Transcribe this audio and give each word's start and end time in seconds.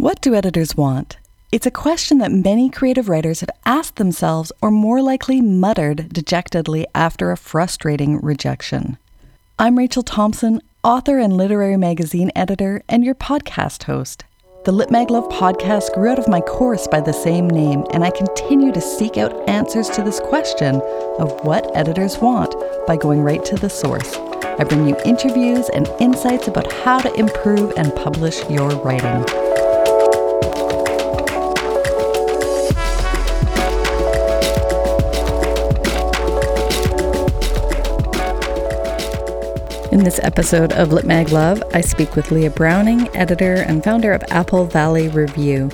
What 0.00 0.22
do 0.22 0.34
editors 0.34 0.74
want? 0.74 1.18
It's 1.52 1.66
a 1.66 1.70
question 1.70 2.16
that 2.18 2.32
many 2.32 2.70
creative 2.70 3.10
writers 3.10 3.40
have 3.40 3.50
asked 3.66 3.96
themselves 3.96 4.50
or 4.62 4.70
more 4.70 5.02
likely 5.02 5.42
muttered 5.42 6.10
dejectedly 6.10 6.86
after 6.94 7.30
a 7.30 7.36
frustrating 7.36 8.18
rejection. 8.18 8.96
I'm 9.58 9.76
Rachel 9.76 10.02
Thompson, 10.02 10.62
author 10.82 11.18
and 11.18 11.34
literary 11.34 11.76
magazine 11.76 12.32
editor, 12.34 12.82
and 12.88 13.04
your 13.04 13.14
podcast 13.14 13.82
host. 13.82 14.24
The 14.64 14.72
Lit 14.72 14.90
Mag 14.90 15.10
Love 15.10 15.28
podcast 15.28 15.92
grew 15.92 16.08
out 16.08 16.18
of 16.18 16.28
my 16.28 16.40
course 16.40 16.88
by 16.88 17.02
the 17.02 17.12
same 17.12 17.46
name, 17.46 17.84
and 17.92 18.02
I 18.02 18.10
continue 18.10 18.72
to 18.72 18.80
seek 18.80 19.18
out 19.18 19.46
answers 19.50 19.90
to 19.90 20.02
this 20.02 20.18
question 20.18 20.76
of 21.18 21.44
what 21.44 21.76
editors 21.76 22.16
want 22.16 22.54
by 22.86 22.96
going 22.96 23.20
right 23.20 23.44
to 23.44 23.56
the 23.56 23.68
source. 23.68 24.16
I 24.16 24.64
bring 24.64 24.88
you 24.88 24.96
interviews 25.04 25.68
and 25.68 25.86
insights 26.00 26.48
about 26.48 26.72
how 26.72 27.00
to 27.00 27.12
improve 27.20 27.74
and 27.76 27.94
publish 27.94 28.42
your 28.48 28.70
writing. 28.82 29.26
In 39.92 40.04
this 40.04 40.20
episode 40.22 40.72
of 40.74 40.92
Lit 40.92 41.04
Mag 41.04 41.30
Love, 41.30 41.64
I 41.74 41.80
speak 41.80 42.14
with 42.14 42.30
Leah 42.30 42.50
Browning, 42.50 43.08
editor 43.16 43.54
and 43.54 43.82
founder 43.82 44.12
of 44.12 44.22
Apple 44.30 44.64
Valley 44.64 45.08
Review. 45.08 45.68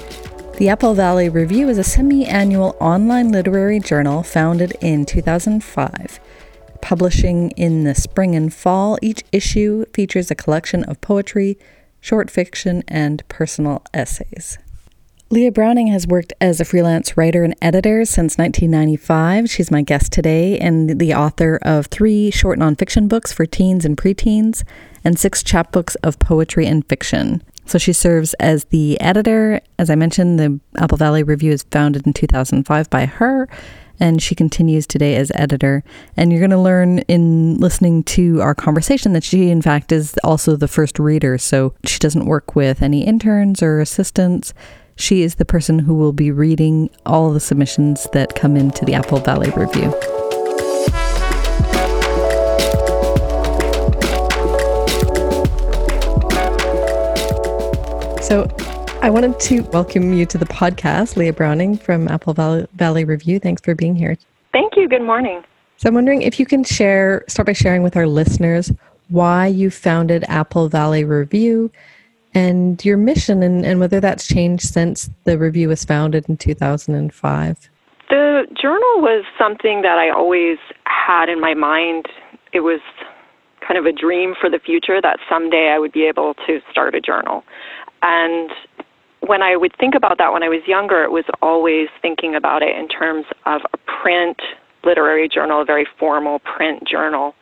The 0.56 0.70
Apple 0.70 0.94
Valley 0.94 1.28
Review 1.28 1.68
is 1.68 1.76
a 1.76 1.84
semi 1.84 2.24
annual 2.24 2.78
online 2.80 3.30
literary 3.30 3.78
journal 3.78 4.22
founded 4.22 4.74
in 4.80 5.04
2005. 5.04 6.18
Publishing 6.80 7.50
in 7.58 7.84
the 7.84 7.94
spring 7.94 8.34
and 8.34 8.54
fall, 8.54 8.98
each 9.02 9.22
issue 9.32 9.84
features 9.92 10.30
a 10.30 10.34
collection 10.34 10.82
of 10.84 11.02
poetry, 11.02 11.58
short 12.00 12.30
fiction, 12.30 12.84
and 12.88 13.22
personal 13.28 13.84
essays. 13.92 14.56
Leah 15.28 15.50
Browning 15.50 15.88
has 15.88 16.06
worked 16.06 16.32
as 16.40 16.60
a 16.60 16.64
freelance 16.64 17.16
writer 17.16 17.42
and 17.42 17.56
editor 17.60 18.04
since 18.04 18.38
1995. 18.38 19.50
She's 19.50 19.72
my 19.72 19.82
guest 19.82 20.12
today 20.12 20.56
and 20.56 21.00
the 21.00 21.14
author 21.14 21.58
of 21.62 21.86
three 21.86 22.30
short 22.30 22.60
nonfiction 22.60 23.08
books 23.08 23.32
for 23.32 23.44
teens 23.44 23.84
and 23.84 23.96
preteens 23.96 24.62
and 25.02 25.18
six 25.18 25.42
chapbooks 25.42 25.96
of 26.04 26.20
poetry 26.20 26.64
and 26.66 26.88
fiction. 26.88 27.42
So 27.64 27.76
she 27.76 27.92
serves 27.92 28.34
as 28.34 28.66
the 28.66 29.00
editor. 29.00 29.60
As 29.80 29.90
I 29.90 29.96
mentioned, 29.96 30.38
the 30.38 30.60
Apple 30.78 30.96
Valley 30.96 31.24
Review 31.24 31.50
is 31.50 31.64
founded 31.72 32.06
in 32.06 32.12
2005 32.12 32.88
by 32.88 33.06
her, 33.06 33.48
and 33.98 34.22
she 34.22 34.36
continues 34.36 34.86
today 34.86 35.16
as 35.16 35.32
editor. 35.34 35.82
And 36.16 36.30
you're 36.30 36.40
going 36.40 36.50
to 36.50 36.58
learn 36.58 37.00
in 37.00 37.56
listening 37.56 38.04
to 38.04 38.40
our 38.42 38.54
conversation 38.54 39.12
that 39.14 39.24
she, 39.24 39.50
in 39.50 39.60
fact, 39.60 39.90
is 39.90 40.14
also 40.22 40.54
the 40.54 40.68
first 40.68 41.00
reader. 41.00 41.36
So 41.36 41.74
she 41.84 41.98
doesn't 41.98 42.26
work 42.26 42.54
with 42.54 42.80
any 42.80 43.04
interns 43.04 43.60
or 43.60 43.80
assistants. 43.80 44.54
She 44.98 45.22
is 45.22 45.34
the 45.34 45.44
person 45.44 45.78
who 45.78 45.94
will 45.94 46.14
be 46.14 46.30
reading 46.30 46.88
all 47.04 47.30
the 47.30 47.38
submissions 47.38 48.08
that 48.14 48.34
come 48.34 48.56
into 48.56 48.82
the 48.86 48.94
Apple 48.94 49.18
Valley 49.18 49.50
Review. 49.50 49.90
So, 58.22 58.48
I 59.02 59.10
wanted 59.10 59.38
to 59.38 59.60
welcome 59.64 60.14
you 60.14 60.24
to 60.24 60.38
the 60.38 60.46
podcast, 60.46 61.16
Leah 61.16 61.34
Browning 61.34 61.76
from 61.76 62.08
Apple 62.08 62.32
Valley 62.32 63.04
Review. 63.04 63.38
Thanks 63.38 63.60
for 63.60 63.74
being 63.74 63.94
here. 63.94 64.16
Thank 64.52 64.76
you. 64.76 64.88
Good 64.88 65.02
morning. 65.02 65.44
So, 65.76 65.88
I'm 65.88 65.94
wondering 65.94 66.22
if 66.22 66.40
you 66.40 66.46
can 66.46 66.64
share, 66.64 67.22
start 67.28 67.44
by 67.44 67.52
sharing 67.52 67.82
with 67.82 67.96
our 67.96 68.06
listeners 68.06 68.72
why 69.08 69.46
you 69.46 69.70
founded 69.70 70.24
Apple 70.26 70.70
Valley 70.70 71.04
Review 71.04 71.70
and 72.36 72.84
your 72.84 72.98
mission 72.98 73.42
and, 73.42 73.64
and 73.64 73.80
whether 73.80 73.98
that's 73.98 74.28
changed 74.28 74.64
since 74.64 75.08
the 75.24 75.38
review 75.38 75.68
was 75.68 75.86
founded 75.86 76.28
in 76.28 76.36
2005. 76.36 77.70
The 78.10 78.46
journal 78.60 79.00
was 79.00 79.24
something 79.38 79.80
that 79.80 79.96
I 79.96 80.10
always 80.10 80.58
had 80.84 81.30
in 81.30 81.40
my 81.40 81.54
mind. 81.54 82.06
It 82.52 82.60
was 82.60 82.80
kind 83.66 83.78
of 83.78 83.86
a 83.86 83.92
dream 83.92 84.34
for 84.38 84.50
the 84.50 84.58
future 84.58 85.00
that 85.00 85.18
someday 85.30 85.72
I 85.74 85.78
would 85.78 85.92
be 85.92 86.04
able 86.04 86.34
to 86.46 86.60
start 86.70 86.94
a 86.94 87.00
journal. 87.00 87.42
And 88.02 88.50
when 89.20 89.42
I 89.42 89.56
would 89.56 89.72
think 89.80 89.94
about 89.94 90.18
that 90.18 90.34
when 90.34 90.42
I 90.42 90.50
was 90.50 90.60
younger, 90.66 91.02
it 91.04 91.12
was 91.12 91.24
always 91.40 91.88
thinking 92.02 92.34
about 92.34 92.62
it 92.62 92.76
in 92.76 92.86
terms 92.86 93.24
of 93.46 93.62
a 93.72 93.78
print 94.02 94.42
literary 94.84 95.26
journal, 95.26 95.62
a 95.62 95.64
very 95.64 95.86
formal 95.98 96.40
print 96.40 96.86
journal, 96.86 97.34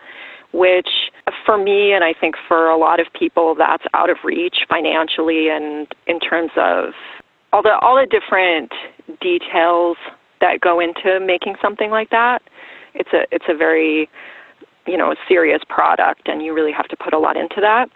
which 0.54 0.88
for 1.44 1.58
me, 1.58 1.92
and 1.92 2.04
I 2.04 2.14
think 2.18 2.36
for 2.48 2.70
a 2.70 2.78
lot 2.78 3.00
of 3.00 3.06
people, 3.12 3.54
that's 3.56 3.84
out 3.92 4.08
of 4.08 4.18
reach 4.24 4.58
financially 4.68 5.48
and 5.48 5.88
in 6.06 6.20
terms 6.20 6.52
of 6.56 6.94
all 7.52 7.62
the 7.62 7.76
all 7.82 7.96
the 7.96 8.06
different 8.06 8.72
details 9.20 9.96
that 10.40 10.60
go 10.60 10.80
into 10.80 11.20
making 11.20 11.56
something 11.60 11.90
like 11.90 12.10
that. 12.10 12.42
It's 12.94 13.10
a 13.12 13.26
it's 13.32 13.46
a 13.48 13.56
very 13.56 14.08
you 14.86 14.96
know 14.96 15.14
serious 15.28 15.62
product, 15.68 16.28
and 16.28 16.42
you 16.42 16.54
really 16.54 16.72
have 16.72 16.88
to 16.88 16.96
put 16.96 17.12
a 17.12 17.18
lot 17.18 17.36
into 17.36 17.60
that. 17.60 17.90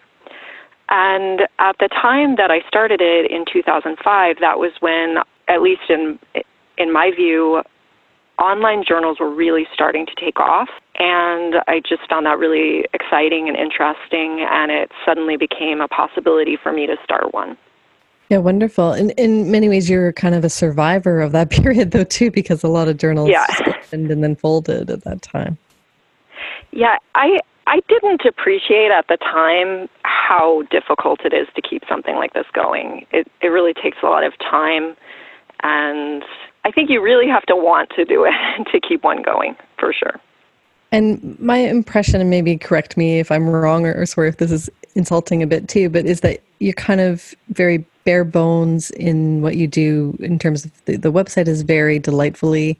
And 0.89 1.43
at 1.59 1.77
the 1.79 1.89
time 1.89 2.37
that 2.37 2.51
I 2.51 2.61
started 2.67 3.01
it 3.03 3.31
in 3.31 3.45
2005, 3.53 4.37
that 4.41 4.59
was 4.59 4.73
when, 4.81 5.17
at 5.47 5.61
least 5.61 5.83
in 5.89 6.19
in 6.79 6.93
my 6.93 7.11
view, 7.15 7.63
online 8.39 8.85
journals 8.87 9.19
were 9.21 9.33
really 9.33 9.67
starting 9.75 10.07
to 10.07 10.15
take 10.15 10.41
off. 10.41 10.69
And 10.99 11.57
I 11.69 11.81
just 11.81 12.09
found 12.09 12.27
that 12.27 12.39
really 12.39 12.85
exciting 12.93 13.49
and 13.49 13.57
interesting, 13.57 14.45
and 14.51 14.73
it 14.73 14.91
suddenly 15.07 15.37
became 15.37 15.81
a 15.81 15.87
possibility 15.87 16.57
for 16.61 16.73
me 16.73 16.87
to 16.87 16.97
start 17.05 17.33
one. 17.33 17.57
Yeah, 18.29 18.39
wonderful. 18.39 18.93
In 18.93 19.11
in 19.11 19.51
many 19.51 19.69
ways, 19.69 19.89
you're 19.89 20.13
kind 20.13 20.35
of 20.35 20.45
a 20.45 20.51
survivor 20.51 21.21
of 21.21 21.33
that 21.33 21.51
period, 21.63 21.93
though, 21.93 22.05
too, 22.05 22.31
because 22.31 22.63
a 22.63 22.69
lot 22.69 22.89
of 22.89 22.99
journals 22.99 23.31
yeah. 23.31 23.47
opened 23.67 24.11
and 24.11 24.23
then 24.23 24.37
folded 24.37 24.91
at 24.91 25.05
that 25.05 25.23
time. 25.23 25.57
Yeah, 26.73 26.97
I 27.15 27.39
I 27.67 27.81
didn't 27.89 28.23
appreciate 28.27 28.91
at 28.91 29.07
the 29.09 29.19
time 29.19 29.89
how 30.03 30.63
difficult 30.71 31.21
it 31.25 31.33
is 31.33 31.47
to 31.55 31.63
keep 31.63 31.83
something 31.89 32.17
like 32.17 32.35
this 32.35 32.47
going. 32.55 33.07
It 33.13 33.31
it 33.41 33.49
really 33.49 33.73
takes 33.73 33.99
a 34.03 34.07
lot 34.07 34.25
of 34.25 34.33
time, 34.39 34.97
and 35.63 36.25
I 36.65 36.71
think 36.71 36.91
you 36.91 37.01
really 37.01 37.29
have 37.29 37.45
to 37.45 37.57
want 37.57 37.91
to 37.97 38.05
do 38.05 38.25
it 38.25 38.65
to 38.73 38.81
keep 38.81 39.05
one 39.05 39.23
going 39.23 39.57
for 39.79 39.93
sure. 39.93 40.21
And 40.91 41.39
my 41.39 41.59
impression, 41.59 42.21
and 42.21 42.31
maybe 42.31 42.57
correct 42.57 42.97
me 42.97 43.19
if 43.19 43.31
I'm 43.31 43.49
wrong 43.49 43.87
or, 43.87 43.95
or 43.95 44.07
sorry 44.07 44.29
if 44.29 44.39
this 44.39 44.51
is 44.51 44.71
insulting 44.95 45.43
a 45.43 45.47
bit 45.47 45.69
too, 45.69 45.89
but 45.89 46.07
is 46.07 46.21
that 46.21 46.41
you're 46.61 46.73
kind 46.75 47.01
of 47.01 47.35
very 47.51 47.85
bare 48.05 48.25
bones 48.25 48.91
in 48.93 49.43
what 49.43 49.57
you 49.57 49.67
do 49.67 50.17
in 50.21 50.39
terms 50.39 50.65
of 50.65 50.85
the, 50.87 50.97
the 50.97 51.13
website 51.13 51.47
is 51.47 51.61
very 51.61 51.99
delightfully 51.99 52.79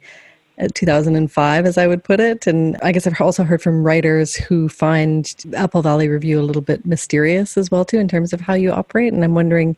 uh, 0.59 0.69
2005 0.75 1.67
as 1.67 1.77
i 1.77 1.87
would 1.87 2.03
put 2.03 2.19
it. 2.19 2.47
And 2.47 2.79
i 2.83 2.93
guess 2.93 3.07
i've 3.07 3.21
also 3.21 3.45
heard 3.45 3.61
from 3.61 3.85
writers 3.85 4.35
who 4.35 4.71
find 4.71 5.33
apple 5.55 5.83
valley 5.83 6.09
review 6.09 6.41
a 6.41 6.43
little 6.43 6.63
bit 6.63 6.87
mysterious 6.87 7.59
as 7.59 7.71
well 7.71 7.85
too 7.85 7.99
in 7.99 8.09
terms 8.09 8.33
of 8.33 8.41
how 8.41 8.55
you 8.55 8.73
operate. 8.73 9.13
And 9.13 9.23
i'm 9.23 9.35
wondering 9.35 9.77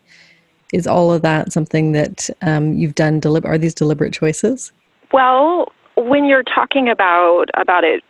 is 0.72 0.86
all 0.86 1.12
of 1.12 1.22
that 1.22 1.52
something 1.52 1.90
that 1.92 2.30
um, 2.42 2.74
you've 2.74 2.94
done 2.94 3.20
delib- 3.20 3.44
are 3.44 3.58
these 3.58 3.74
deliberate 3.74 4.12
choices? 4.12 4.70
Well 5.12 5.72
when 5.96 6.26
you're 6.26 6.44
talking 6.44 6.88
about 6.88 7.46
about 7.54 7.82
it 7.82 8.04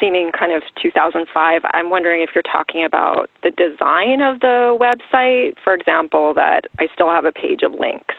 seeming 0.00 0.30
kind 0.32 0.52
of 0.52 0.62
2005, 0.80 1.62
I'm 1.72 1.90
wondering 1.90 2.22
if 2.22 2.30
you're 2.34 2.42
talking 2.42 2.84
about 2.84 3.30
the 3.42 3.50
design 3.50 4.20
of 4.20 4.40
the 4.40 4.76
website, 4.78 5.54
for 5.62 5.74
example, 5.74 6.34
that 6.34 6.62
I 6.78 6.88
still 6.94 7.10
have 7.10 7.24
a 7.24 7.32
page 7.32 7.62
of 7.62 7.72
links 7.72 8.14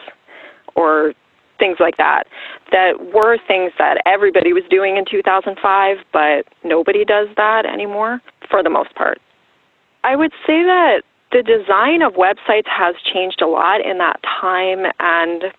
or 0.74 1.14
things 1.58 1.76
like 1.78 1.96
that, 1.98 2.24
that 2.72 3.12
were 3.12 3.36
things 3.46 3.72
that 3.78 4.00
everybody 4.06 4.52
was 4.52 4.64
doing 4.70 4.96
in 4.96 5.04
2005, 5.04 5.98
but 6.12 6.46
nobody 6.64 7.04
does 7.04 7.28
that 7.36 7.66
anymore 7.66 8.20
for 8.50 8.62
the 8.62 8.70
most 8.70 8.94
part. 8.94 9.20
I 10.02 10.16
would 10.16 10.32
say 10.46 10.62
that 10.62 11.02
the 11.32 11.42
design 11.42 12.02
of 12.02 12.14
websites 12.14 12.66
has 12.66 12.96
changed 13.12 13.42
a 13.42 13.46
lot 13.46 13.84
in 13.84 13.98
that 13.98 14.20
time, 14.22 14.90
and 14.98 15.52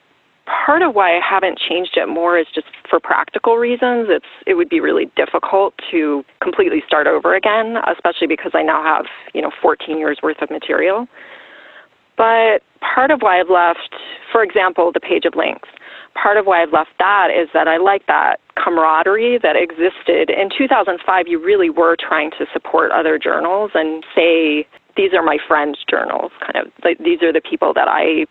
part 0.65 0.81
of 0.81 0.95
why 0.95 1.15
I 1.15 1.19
haven't 1.23 1.57
changed 1.57 1.95
it 1.95 2.07
more 2.07 2.37
is 2.37 2.47
just 2.53 2.67
for 2.89 2.99
practical 2.99 3.57
reasons. 3.57 4.07
It's 4.09 4.25
it 4.45 4.55
would 4.55 4.69
be 4.69 4.79
really 4.79 5.09
difficult 5.15 5.73
to 5.91 6.23
completely 6.41 6.83
start 6.85 7.07
over 7.07 7.35
again, 7.35 7.77
especially 7.91 8.27
because 8.27 8.51
I 8.53 8.61
now 8.61 8.83
have, 8.83 9.05
you 9.33 9.41
know, 9.41 9.51
14 9.61 9.97
years 9.97 10.19
worth 10.21 10.41
of 10.41 10.49
material. 10.49 11.07
But 12.17 12.61
part 12.81 13.11
of 13.11 13.21
why 13.21 13.39
I've 13.39 13.49
left, 13.49 13.95
for 14.31 14.43
example, 14.43 14.91
the 14.91 14.99
page 14.99 15.25
of 15.25 15.35
links, 15.35 15.69
part 16.21 16.37
of 16.37 16.45
why 16.45 16.61
I've 16.61 16.73
left 16.73 16.91
that 16.99 17.29
is 17.31 17.47
that 17.53 17.67
I 17.67 17.77
like 17.77 18.05
that 18.07 18.39
camaraderie 18.61 19.39
that 19.41 19.55
existed. 19.55 20.29
In 20.29 20.49
2005, 20.55 21.27
you 21.27 21.43
really 21.43 21.69
were 21.69 21.95
trying 21.95 22.31
to 22.31 22.45
support 22.51 22.91
other 22.91 23.17
journals 23.17 23.71
and 23.73 24.03
say, 24.13 24.67
these 24.97 25.13
are 25.13 25.23
my 25.23 25.37
friends' 25.47 25.79
journals, 25.89 26.31
kind 26.41 26.67
of 26.67 26.73
like 26.83 26.97
these 26.97 27.23
are 27.23 27.31
the 27.31 27.41
people 27.41 27.73
that 27.73 27.87
I 27.87 28.25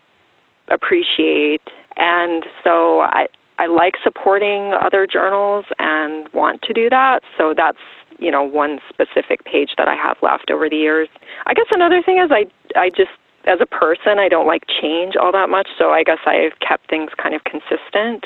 appreciate 0.69 1.61
and 2.01 2.45
so 2.63 3.01
I, 3.01 3.27
I 3.59 3.67
like 3.67 3.93
supporting 4.03 4.73
other 4.73 5.05
journals 5.05 5.65
and 5.77 6.27
want 6.33 6.63
to 6.63 6.73
do 6.73 6.89
that. 6.89 7.21
So 7.37 7.53
that's 7.55 7.77
you 8.19 8.31
know 8.31 8.43
one 8.43 8.79
specific 8.89 9.45
page 9.45 9.71
that 9.77 9.87
I 9.87 9.95
have 9.95 10.17
left 10.21 10.51
over 10.51 10.67
the 10.67 10.75
years. 10.75 11.07
I 11.45 11.53
guess 11.53 11.67
another 11.71 12.01
thing 12.01 12.17
is 12.17 12.31
I 12.31 12.45
I 12.75 12.89
just 12.89 13.11
as 13.45 13.59
a 13.61 13.65
person, 13.65 14.19
I 14.19 14.27
don't 14.27 14.45
like 14.45 14.63
change 14.67 15.15
all 15.15 15.31
that 15.31 15.49
much, 15.49 15.67
so 15.77 15.89
I 15.89 16.03
guess 16.03 16.19
I've 16.25 16.59
kept 16.59 16.89
things 16.89 17.09
kind 17.17 17.33
of 17.33 17.43
consistent. 17.43 18.25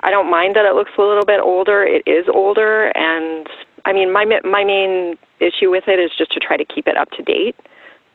I 0.00 0.10
don't 0.10 0.30
mind 0.30 0.56
that 0.56 0.64
it 0.64 0.74
looks 0.74 0.90
a 0.98 1.02
little 1.02 1.24
bit 1.24 1.40
older. 1.40 1.84
It 1.84 2.02
is 2.06 2.26
older, 2.32 2.96
and 2.96 3.48
I 3.84 3.92
mean, 3.92 4.12
my 4.12 4.24
my 4.44 4.64
main 4.64 5.18
issue 5.40 5.70
with 5.70 5.84
it 5.88 5.98
is 5.98 6.10
just 6.16 6.32
to 6.32 6.40
try 6.40 6.56
to 6.56 6.64
keep 6.64 6.86
it 6.86 6.96
up 6.96 7.10
to 7.12 7.22
date. 7.22 7.56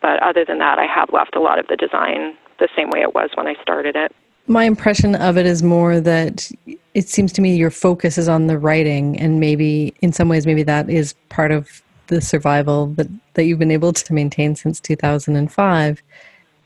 But 0.01 0.21
other 0.23 0.43
than 0.45 0.59
that, 0.59 0.79
I 0.79 0.85
have 0.85 1.11
left 1.11 1.35
a 1.35 1.39
lot 1.39 1.59
of 1.59 1.67
the 1.67 1.75
design 1.75 2.35
the 2.59 2.67
same 2.75 2.89
way 2.89 3.01
it 3.01 3.15
was 3.15 3.31
when 3.35 3.47
I 3.47 3.55
started 3.61 3.95
it. 3.95 4.13
My 4.47 4.65
impression 4.65 5.15
of 5.15 5.37
it 5.37 5.45
is 5.45 5.63
more 5.63 5.99
that 5.99 6.51
it 6.93 7.07
seems 7.07 7.31
to 7.33 7.41
me 7.41 7.55
your 7.55 7.71
focus 7.71 8.17
is 8.17 8.27
on 8.27 8.47
the 8.47 8.57
writing, 8.57 9.19
and 9.19 9.39
maybe 9.39 9.93
in 10.01 10.11
some 10.11 10.29
ways, 10.29 10.45
maybe 10.45 10.63
that 10.63 10.89
is 10.89 11.13
part 11.29 11.51
of 11.51 11.81
the 12.07 12.21
survival 12.21 12.87
that, 12.87 13.07
that 13.35 13.45
you've 13.45 13.59
been 13.59 13.71
able 13.71 13.93
to 13.93 14.13
maintain 14.13 14.55
since 14.55 14.79
2005 14.79 16.03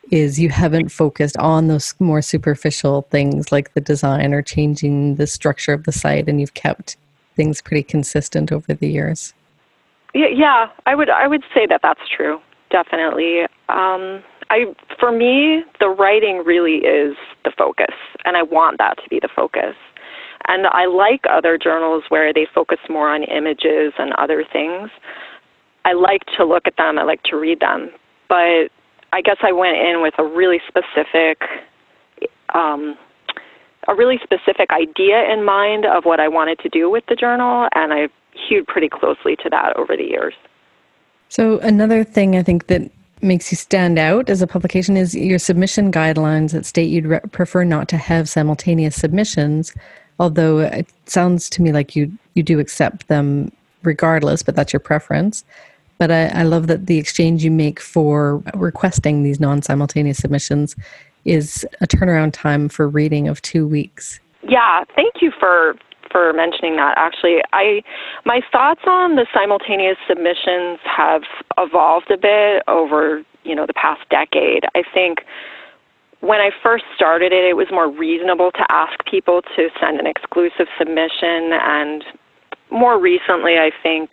is 0.09 0.39
you 0.39 0.50
haven't 0.50 0.89
focused 0.89 1.38
on 1.38 1.68
those 1.68 1.94
more 2.00 2.21
superficial 2.21 3.03
things 3.12 3.51
like 3.51 3.74
the 3.74 3.81
design 3.81 4.33
or 4.33 4.41
changing 4.41 5.15
the 5.15 5.27
structure 5.27 5.73
of 5.73 5.83
the 5.83 5.91
site 5.91 6.27
and 6.27 6.39
you've 6.39 6.53
kept 6.53 6.97
things 7.35 7.62
pretty 7.62 7.83
consistent 7.83 8.51
over 8.51 8.73
the 8.73 8.88
years. 8.88 9.33
Yeah, 10.13 10.69
i 10.85 10.95
would 10.95 11.09
i 11.09 11.27
would 11.27 11.44
say 11.53 11.68
that 11.68 11.81
that's 11.83 12.01
true 12.15 12.39
definitely 12.71 13.45
um, 13.69 14.24
I, 14.50 14.74
for 15.00 15.12
me, 15.12 15.64
the 15.80 15.90
writing 15.90 16.44
really 16.46 16.78
is 16.78 17.16
the 17.44 17.52
focus, 17.58 17.96
and 18.25 18.38
I 18.38 18.44
want 18.44 18.78
that 18.78 18.98
to 19.04 19.10
be 19.10 19.19
the 19.19 19.30
focus. 19.34 19.75
And 20.48 20.68
I 20.68 20.86
like 20.86 21.22
other 21.30 21.58
journals 21.58 22.04
where 22.10 22.34
they 22.34 22.48
focus 22.54 22.78
more 22.90 23.10
on 23.10 23.24
images 23.24 23.94
and 23.98 24.14
other 24.14 24.46
things. 24.52 24.90
I 25.84 25.94
like 25.94 26.22
to 26.38 26.46
look 26.46 26.64
at 26.66 26.78
them, 26.78 26.98
I 26.98 27.04
like 27.04 27.24
to 27.24 27.38
read 27.38 27.60
them, 27.60 27.90
but 28.30 28.69
I 29.14 29.22
guess 29.24 29.38
I 29.42 29.52
went 29.52 29.78
in 29.78 30.02
with 30.02 30.14
a 30.18 30.24
really 30.24 30.60
specific, 30.68 31.42
um, 32.54 32.98
a 33.88 33.96
really 33.96 34.19
specific 34.24 34.69
idea 34.72 35.24
in 35.31 35.44
mind 35.46 35.86
of 35.86 36.04
what 36.06 36.19
I 36.19 36.28
wanted 36.28 36.60
to 36.60 36.69
do 36.69 36.90
with 36.90 37.06
the 37.08 37.16
journal, 37.16 37.68
and 37.74 37.94
I 37.94 38.10
hewed 38.48 38.68
pretty 38.68 38.90
closely 38.90 39.36
to 39.38 39.50
that 39.50 39.75
over 39.78 39.98
the 39.98 40.04
years. 40.04 40.34
So 41.30 41.60
another 41.60 42.04
thing 42.04 42.36
I 42.36 42.44
think 42.44 42.68
that 42.68 42.92
makes 43.22 43.52
you 43.52 43.56
stand 43.56 43.98
out 43.98 44.30
as 44.30 44.42
a 44.42 44.48
publication 44.48 44.96
is 44.98 45.16
your 45.16 45.40
submission 45.40 45.92
guidelines 45.92 46.52
that 46.52 46.66
state 46.66 46.90
you'd 46.90 47.08
re- 47.08 47.19
prefer 47.31 47.64
not 47.64 47.88
to 47.88 47.98
have 47.98 48.30
simultaneous 48.30 48.96
submissions 48.96 49.74
although 50.19 50.60
it 50.60 50.88
sounds 51.06 51.50
to 51.50 51.62
me 51.62 51.72
like 51.72 51.96
you 51.96 52.12
you 52.34 52.44
do 52.44 52.60
accept 52.60 53.08
them 53.08 53.52
regardless 53.84 54.44
but 54.44 54.56
that's 54.56 54.74
your 54.74 54.80
preference. 54.80 55.44
But 55.98 56.12
I, 56.12 56.28
I 56.28 56.44
love 56.44 56.68
that 56.68 56.86
the 56.86 57.00
exchange 57.00 57.44
you 57.44 57.50
make 57.50 57.80
for 57.80 58.44
requesting 58.54 59.24
these 59.24 59.40
non-simultaneous 59.40 60.19
submissions 60.19 60.75
is 61.25 61.66
a 61.81 61.88
turnaround 61.88 62.34
time 62.34 62.69
for 62.69 62.88
reading 62.88 63.28
of 63.28 63.42
two 63.42 63.68
weeks. 63.68 64.19
Yeah 64.44 64.84
thank 64.96 65.16
you 65.22 65.31
for 65.40 65.75
for 66.12 66.33
mentioning 66.33 66.75
that. 66.77 66.94
Actually, 66.98 67.42
I 67.54 67.81
my 68.25 68.42
thoughts 68.51 68.81
on 68.86 69.15
the 69.15 69.25
simultaneous 69.33 69.98
submissions 70.07 70.80
have 70.83 71.24
evolved 71.57 72.12
a 72.12 72.18
bit 72.18 72.63
over 72.68 73.24
you 73.44 73.56
know 73.56 73.65
the 73.65 73.74
past 73.74 74.01
decade. 74.09 74.65
I 74.75 74.83
think 74.94 75.19
when 76.21 76.39
I 76.39 76.50
first 76.63 76.86
started 76.95 77.31
it, 77.31 77.45
it 77.45 77.56
was 77.56 77.68
more 77.71 77.89
reasonable 77.89 78.51
to 78.51 78.65
ask 78.69 79.06
people 79.06 79.42
to 79.56 79.69
send 79.80 80.00
an 80.00 80.07
exclusive 80.07 80.68
submission, 80.77 81.54
and 81.54 82.04
more 82.71 83.00
recently, 83.00 83.57
I 83.57 83.71
think 83.83 84.12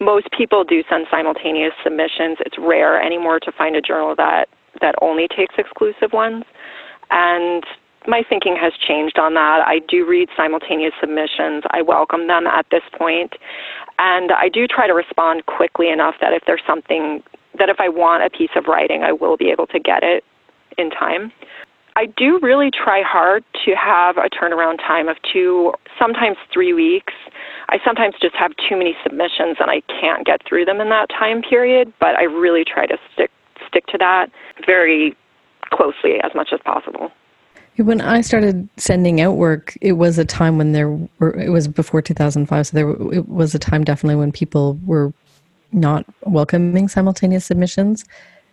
most 0.00 0.28
people 0.36 0.64
do 0.64 0.82
send 0.88 1.06
simultaneous 1.10 1.72
submissions. 1.82 2.38
It's 2.40 2.56
rare 2.58 3.02
anymore 3.02 3.38
to 3.40 3.52
find 3.52 3.76
a 3.76 3.82
journal 3.82 4.14
that 4.16 4.48
that 4.80 4.94
only 5.02 5.26
takes 5.28 5.56
exclusive 5.58 6.12
ones, 6.12 6.44
and 7.10 7.64
my 8.06 8.22
thinking 8.28 8.56
has 8.56 8.72
changed 8.74 9.18
on 9.18 9.34
that. 9.34 9.60
I 9.66 9.80
do 9.88 10.06
read 10.06 10.28
simultaneous 10.36 10.94
submissions. 11.00 11.64
I 11.70 11.82
welcome 11.82 12.26
them 12.26 12.46
at 12.46 12.66
this 12.70 12.82
point, 12.96 13.34
and 13.98 14.32
I 14.32 14.48
do 14.48 14.66
try 14.66 14.86
to 14.86 14.94
respond 14.94 15.46
quickly 15.46 15.90
enough 15.90 16.14
that 16.20 16.32
if 16.32 16.42
there's 16.46 16.62
something 16.66 17.22
that 17.58 17.68
if 17.68 17.80
I 17.80 17.88
want 17.88 18.22
a 18.22 18.30
piece 18.30 18.50
of 18.56 18.66
writing, 18.66 19.02
I 19.02 19.12
will 19.12 19.36
be 19.36 19.50
able 19.50 19.66
to 19.68 19.80
get 19.80 20.02
it 20.02 20.24
in 20.78 20.90
time. 20.90 21.32
I 21.96 22.06
do 22.06 22.38
really 22.40 22.70
try 22.70 23.02
hard 23.04 23.44
to 23.64 23.74
have 23.74 24.16
a 24.16 24.30
turnaround 24.30 24.78
time 24.78 25.08
of 25.08 25.16
two, 25.32 25.74
sometimes 25.98 26.36
three 26.52 26.72
weeks. 26.72 27.12
I 27.68 27.78
sometimes 27.84 28.14
just 28.22 28.34
have 28.36 28.52
too 28.68 28.76
many 28.76 28.94
submissions 29.02 29.56
and 29.58 29.70
I 29.70 29.82
can't 30.00 30.24
get 30.24 30.40
through 30.48 30.64
them 30.64 30.80
in 30.80 30.88
that 30.90 31.08
time 31.10 31.42
period, 31.42 31.92
but 31.98 32.16
I 32.16 32.22
really 32.22 32.64
try 32.64 32.86
to 32.86 32.96
stick 33.12 33.30
stick 33.68 33.86
to 33.86 33.98
that 33.98 34.30
very 34.64 35.16
closely 35.70 36.18
as 36.22 36.30
much 36.34 36.50
as 36.52 36.60
possible. 36.64 37.10
When 37.80 38.00
I 38.02 38.20
started 38.20 38.68
sending 38.76 39.20
out 39.20 39.36
work, 39.36 39.76
it 39.80 39.92
was 39.92 40.18
a 40.18 40.24
time 40.24 40.58
when 40.58 40.72
there 40.72 40.90
were, 41.18 41.34
it 41.38 41.48
was 41.48 41.66
before 41.66 42.02
2005, 42.02 42.66
so 42.66 42.76
there 42.76 42.90
it 43.12 43.28
was 43.28 43.54
a 43.54 43.58
time 43.58 43.84
definitely 43.84 44.16
when 44.16 44.32
people 44.32 44.78
were 44.84 45.12
not 45.72 46.04
welcoming 46.26 46.88
simultaneous 46.88 47.46
submissions. 47.46 48.04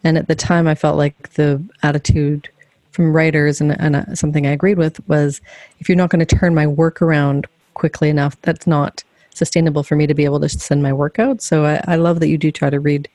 And 0.03 0.17
at 0.17 0.27
the 0.27 0.35
time, 0.35 0.67
I 0.67 0.75
felt 0.75 0.97
like 0.97 1.33
the 1.33 1.61
attitude 1.83 2.49
from 2.91 3.11
writers 3.11 3.59
and, 3.59 3.79
and 3.81 3.97
uh, 3.97 4.15
something 4.15 4.47
I 4.47 4.51
agreed 4.51 4.77
with 4.77 5.05
was 5.09 5.41
if 5.79 5.89
you're 5.89 5.97
not 5.97 6.09
going 6.09 6.25
to 6.25 6.35
turn 6.35 6.55
my 6.55 6.65
work 6.65 7.01
around 7.01 7.47
quickly 7.73 8.09
enough, 8.09 8.39
that's 8.43 8.65
not 8.65 9.03
sustainable 9.33 9.83
for 9.83 9.95
me 9.95 10.07
to 10.07 10.13
be 10.13 10.25
able 10.25 10.39
to 10.39 10.49
send 10.49 10.81
my 10.81 10.93
work 10.93 11.19
out. 11.19 11.41
So 11.41 11.65
I, 11.65 11.81
I 11.85 11.95
love 11.97 12.21
that 12.21 12.29
you 12.29 12.37
do 12.37 12.51
try 12.51 12.69
to 12.69 12.79
read 12.79 13.09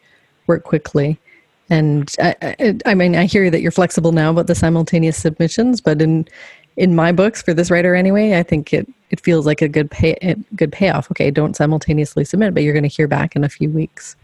work 0.47 0.65
quickly 0.65 1.19
and 1.73 2.15
I, 2.21 2.79
I, 2.85 2.95
mean, 2.95 3.17
I 3.17 3.25
hear 3.25 3.51
that 3.51 3.63
you're 3.63 3.71
flexible 3.71 4.13
now 4.13 4.31
about 4.31 4.47
the 4.47 4.55
simultaneous 4.55 5.17
submissions, 5.17 5.81
but 5.81 6.03
in 6.03 6.29
in 6.77 6.95
my 6.95 7.13
books 7.13 7.43
for 7.43 7.53
this 7.53 7.71
writer 7.71 7.95
anyway, 7.95 8.39
I 8.39 8.43
think 8.43 8.75
it 8.75 8.87
it 9.11 9.21
feels 9.21 9.47
like 9.47 9.63
a 9.63 9.69
good 9.69 9.91
pay 9.91 10.19
a 10.21 10.35
good 10.55 10.71
payoff. 10.71 11.11
Okay, 11.11 11.31
don't 11.31 11.57
simultaneously 11.57 12.27
submit, 12.27 12.53
but 12.53 12.63
you're 12.63 12.75
going 12.75 12.83
to 12.83 12.89
hear 12.89 13.09
back 13.09 13.35
in 13.35 13.43
a 13.43 13.49
few 13.49 13.71
weeks. 13.71 14.17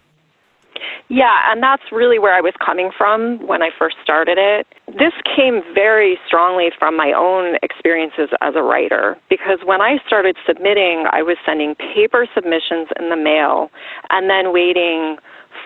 Yeah, 1.09 1.51
and 1.51 1.63
that's 1.63 1.85
really 1.91 2.19
where 2.19 2.35
I 2.35 2.43
was 2.43 2.53
coming 2.65 2.91
from 2.97 3.47
when 3.47 3.63
I 3.63 3.71
first 3.79 3.97
started 4.03 4.37
it. 4.37 4.67
This 4.87 5.15
came 5.25 5.63
very 5.75 6.19
strongly 6.27 6.71
from 6.79 6.99
my 6.99 7.13
own 7.17 7.57
experiences 7.63 8.29
as 8.43 8.55
a 8.57 8.63
writer 8.63 9.17
because 9.31 9.59
when 9.65 9.81
I 9.81 9.99
started 10.07 10.37
submitting, 10.47 11.07
I 11.11 11.23
was 11.23 11.39
sending 11.47 11.75
paper 11.77 12.29
submissions 12.35 12.89
in 13.01 13.09
the 13.09 13.17
mail 13.17 13.71
and 14.11 14.29
then 14.29 14.53
waiting 14.53 15.17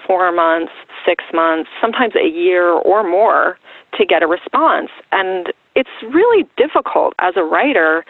four 0.06 0.32
months, 0.32 0.72
six 1.06 1.24
months, 1.32 1.70
sometimes 1.80 2.14
a 2.16 2.28
year 2.28 2.70
or 2.70 3.02
more 3.02 3.58
to 3.98 4.06
get 4.06 4.22
a 4.22 4.26
response. 4.26 4.90
And 5.10 5.52
it's 5.74 5.90
really 6.02 6.48
difficult 6.56 7.14
as 7.18 7.34
a 7.36 7.42
writer 7.42 8.04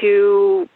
to, 0.00 0.68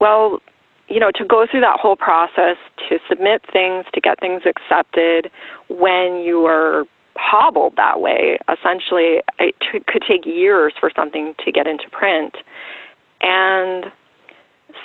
well, 0.00 0.40
you 0.88 1.00
know, 1.00 1.10
to 1.14 1.24
go 1.24 1.46
through 1.50 1.60
that 1.60 1.80
whole 1.80 1.96
process, 1.96 2.56
to 2.88 2.98
submit 3.08 3.42
things, 3.52 3.86
to 3.94 4.00
get 4.00 4.20
things 4.20 4.42
accepted 4.44 5.30
when 5.68 6.22
you 6.24 6.44
are 6.46 6.84
hobbled 7.16 7.74
that 7.76 8.00
way. 8.00 8.38
Essentially, 8.48 9.20
it 9.38 9.54
could 9.86 10.02
take 10.06 10.26
years 10.26 10.72
for 10.78 10.90
something 10.94 11.34
to 11.44 11.52
get 11.52 11.66
into 11.66 11.88
print. 11.90 12.36
And 13.20 13.86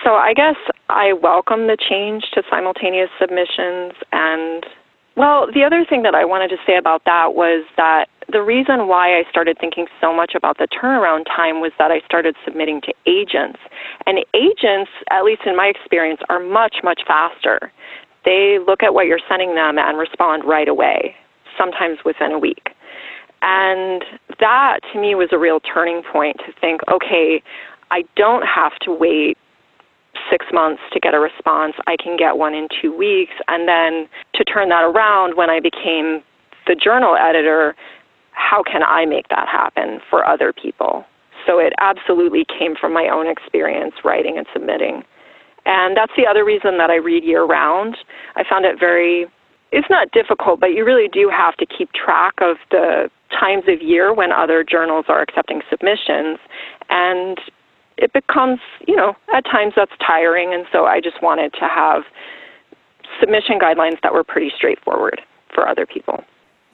so 0.03 0.13
I 0.13 0.33
guess 0.33 0.55
I 0.89 1.13
welcome 1.13 1.67
the 1.67 1.77
change 1.77 2.25
to 2.33 2.43
simultaneous 2.49 3.09
submissions. 3.19 3.93
And, 4.11 4.65
well, 5.15 5.47
the 5.53 5.63
other 5.63 5.85
thing 5.87 6.03
that 6.03 6.15
I 6.15 6.25
wanted 6.25 6.49
to 6.49 6.57
say 6.65 6.77
about 6.77 7.03
that 7.05 7.33
was 7.35 7.65
that 7.77 8.07
the 8.31 8.41
reason 8.41 8.87
why 8.87 9.17
I 9.17 9.23
started 9.29 9.57
thinking 9.59 9.87
so 10.01 10.13
much 10.13 10.33
about 10.35 10.57
the 10.57 10.67
turnaround 10.67 11.25
time 11.25 11.61
was 11.61 11.71
that 11.79 11.91
I 11.91 12.01
started 12.05 12.35
submitting 12.43 12.81
to 12.81 12.93
agents. 13.05 13.59
And 14.05 14.19
agents, 14.33 14.91
at 15.09 15.23
least 15.23 15.41
in 15.45 15.55
my 15.55 15.67
experience, 15.67 16.21
are 16.29 16.39
much, 16.39 16.77
much 16.83 17.01
faster. 17.07 17.71
They 18.25 18.59
look 18.65 18.83
at 18.83 18.93
what 18.93 19.07
you're 19.07 19.23
sending 19.29 19.55
them 19.55 19.77
and 19.77 19.97
respond 19.97 20.43
right 20.45 20.67
away, 20.67 21.15
sometimes 21.57 21.99
within 22.03 22.33
a 22.33 22.39
week. 22.39 22.69
And 23.41 24.03
that 24.39 24.79
to 24.91 24.99
me 24.99 25.15
was 25.15 25.29
a 25.31 25.37
real 25.37 25.59
turning 25.61 26.03
point 26.11 26.37
to 26.45 26.51
think, 26.59 26.81
okay, 26.91 27.41
I 27.91 28.03
don't 28.15 28.43
have 28.43 28.77
to 28.79 28.91
wait 28.91 29.37
six 30.29 30.45
months 30.51 30.81
to 30.93 30.99
get 30.99 31.13
a 31.13 31.19
response. 31.19 31.75
I 31.87 31.95
can 32.01 32.17
get 32.17 32.37
one 32.37 32.53
in 32.53 32.67
two 32.81 32.95
weeks. 32.95 33.33
And 33.47 33.67
then 33.67 34.07
to 34.35 34.43
turn 34.43 34.69
that 34.69 34.83
around 34.83 35.35
when 35.35 35.49
I 35.49 35.59
became 35.59 36.23
the 36.67 36.75
journal 36.75 37.15
editor, 37.15 37.75
how 38.31 38.63
can 38.63 38.83
I 38.83 39.05
make 39.05 39.29
that 39.29 39.47
happen 39.47 39.99
for 40.09 40.25
other 40.25 40.53
people? 40.53 41.05
So 41.45 41.59
it 41.59 41.73
absolutely 41.79 42.45
came 42.45 42.75
from 42.75 42.93
my 42.93 43.07
own 43.07 43.27
experience 43.27 43.95
writing 44.03 44.37
and 44.37 44.45
submitting. 44.53 45.03
And 45.65 45.97
that's 45.97 46.11
the 46.15 46.25
other 46.25 46.45
reason 46.45 46.77
that 46.77 46.89
I 46.89 46.95
read 46.95 47.23
year 47.23 47.43
round. 47.43 47.97
I 48.35 48.43
found 48.47 48.65
it 48.65 48.79
very, 48.79 49.27
it's 49.71 49.89
not 49.89 50.11
difficult, 50.11 50.59
but 50.59 50.67
you 50.67 50.85
really 50.85 51.09
do 51.11 51.29
have 51.29 51.55
to 51.57 51.65
keep 51.65 51.91
track 51.93 52.33
of 52.39 52.57
the 52.71 53.09
times 53.37 53.63
of 53.67 53.81
year 53.81 54.13
when 54.13 54.31
other 54.31 54.63
journals 54.63 55.05
are 55.09 55.21
accepting 55.21 55.61
submissions. 55.69 56.39
And 56.89 57.39
it 57.97 58.13
becomes, 58.13 58.59
you 58.87 58.95
know, 58.95 59.15
at 59.33 59.45
times 59.45 59.73
that's 59.75 59.91
tiring. 60.05 60.53
And 60.53 60.65
so 60.71 60.85
I 60.85 61.01
just 61.01 61.21
wanted 61.21 61.53
to 61.53 61.67
have 61.67 62.03
submission 63.19 63.59
guidelines 63.59 63.99
that 64.03 64.13
were 64.13 64.23
pretty 64.23 64.51
straightforward 64.55 65.21
for 65.53 65.67
other 65.67 65.85
people. 65.85 66.23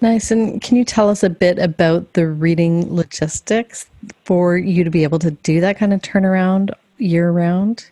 Nice. 0.01 0.31
And 0.31 0.61
can 0.61 0.75
you 0.75 0.83
tell 0.83 1.09
us 1.09 1.23
a 1.23 1.29
bit 1.29 1.57
about 1.59 2.13
the 2.13 2.27
reading 2.27 2.93
logistics 2.93 3.89
for 4.25 4.57
you 4.57 4.83
to 4.83 4.89
be 4.89 5.03
able 5.03 5.19
to 5.19 5.31
do 5.31 5.61
that 5.61 5.77
kind 5.77 5.93
of 5.93 6.01
turnaround 6.01 6.71
year 6.97 7.31
round? 7.31 7.89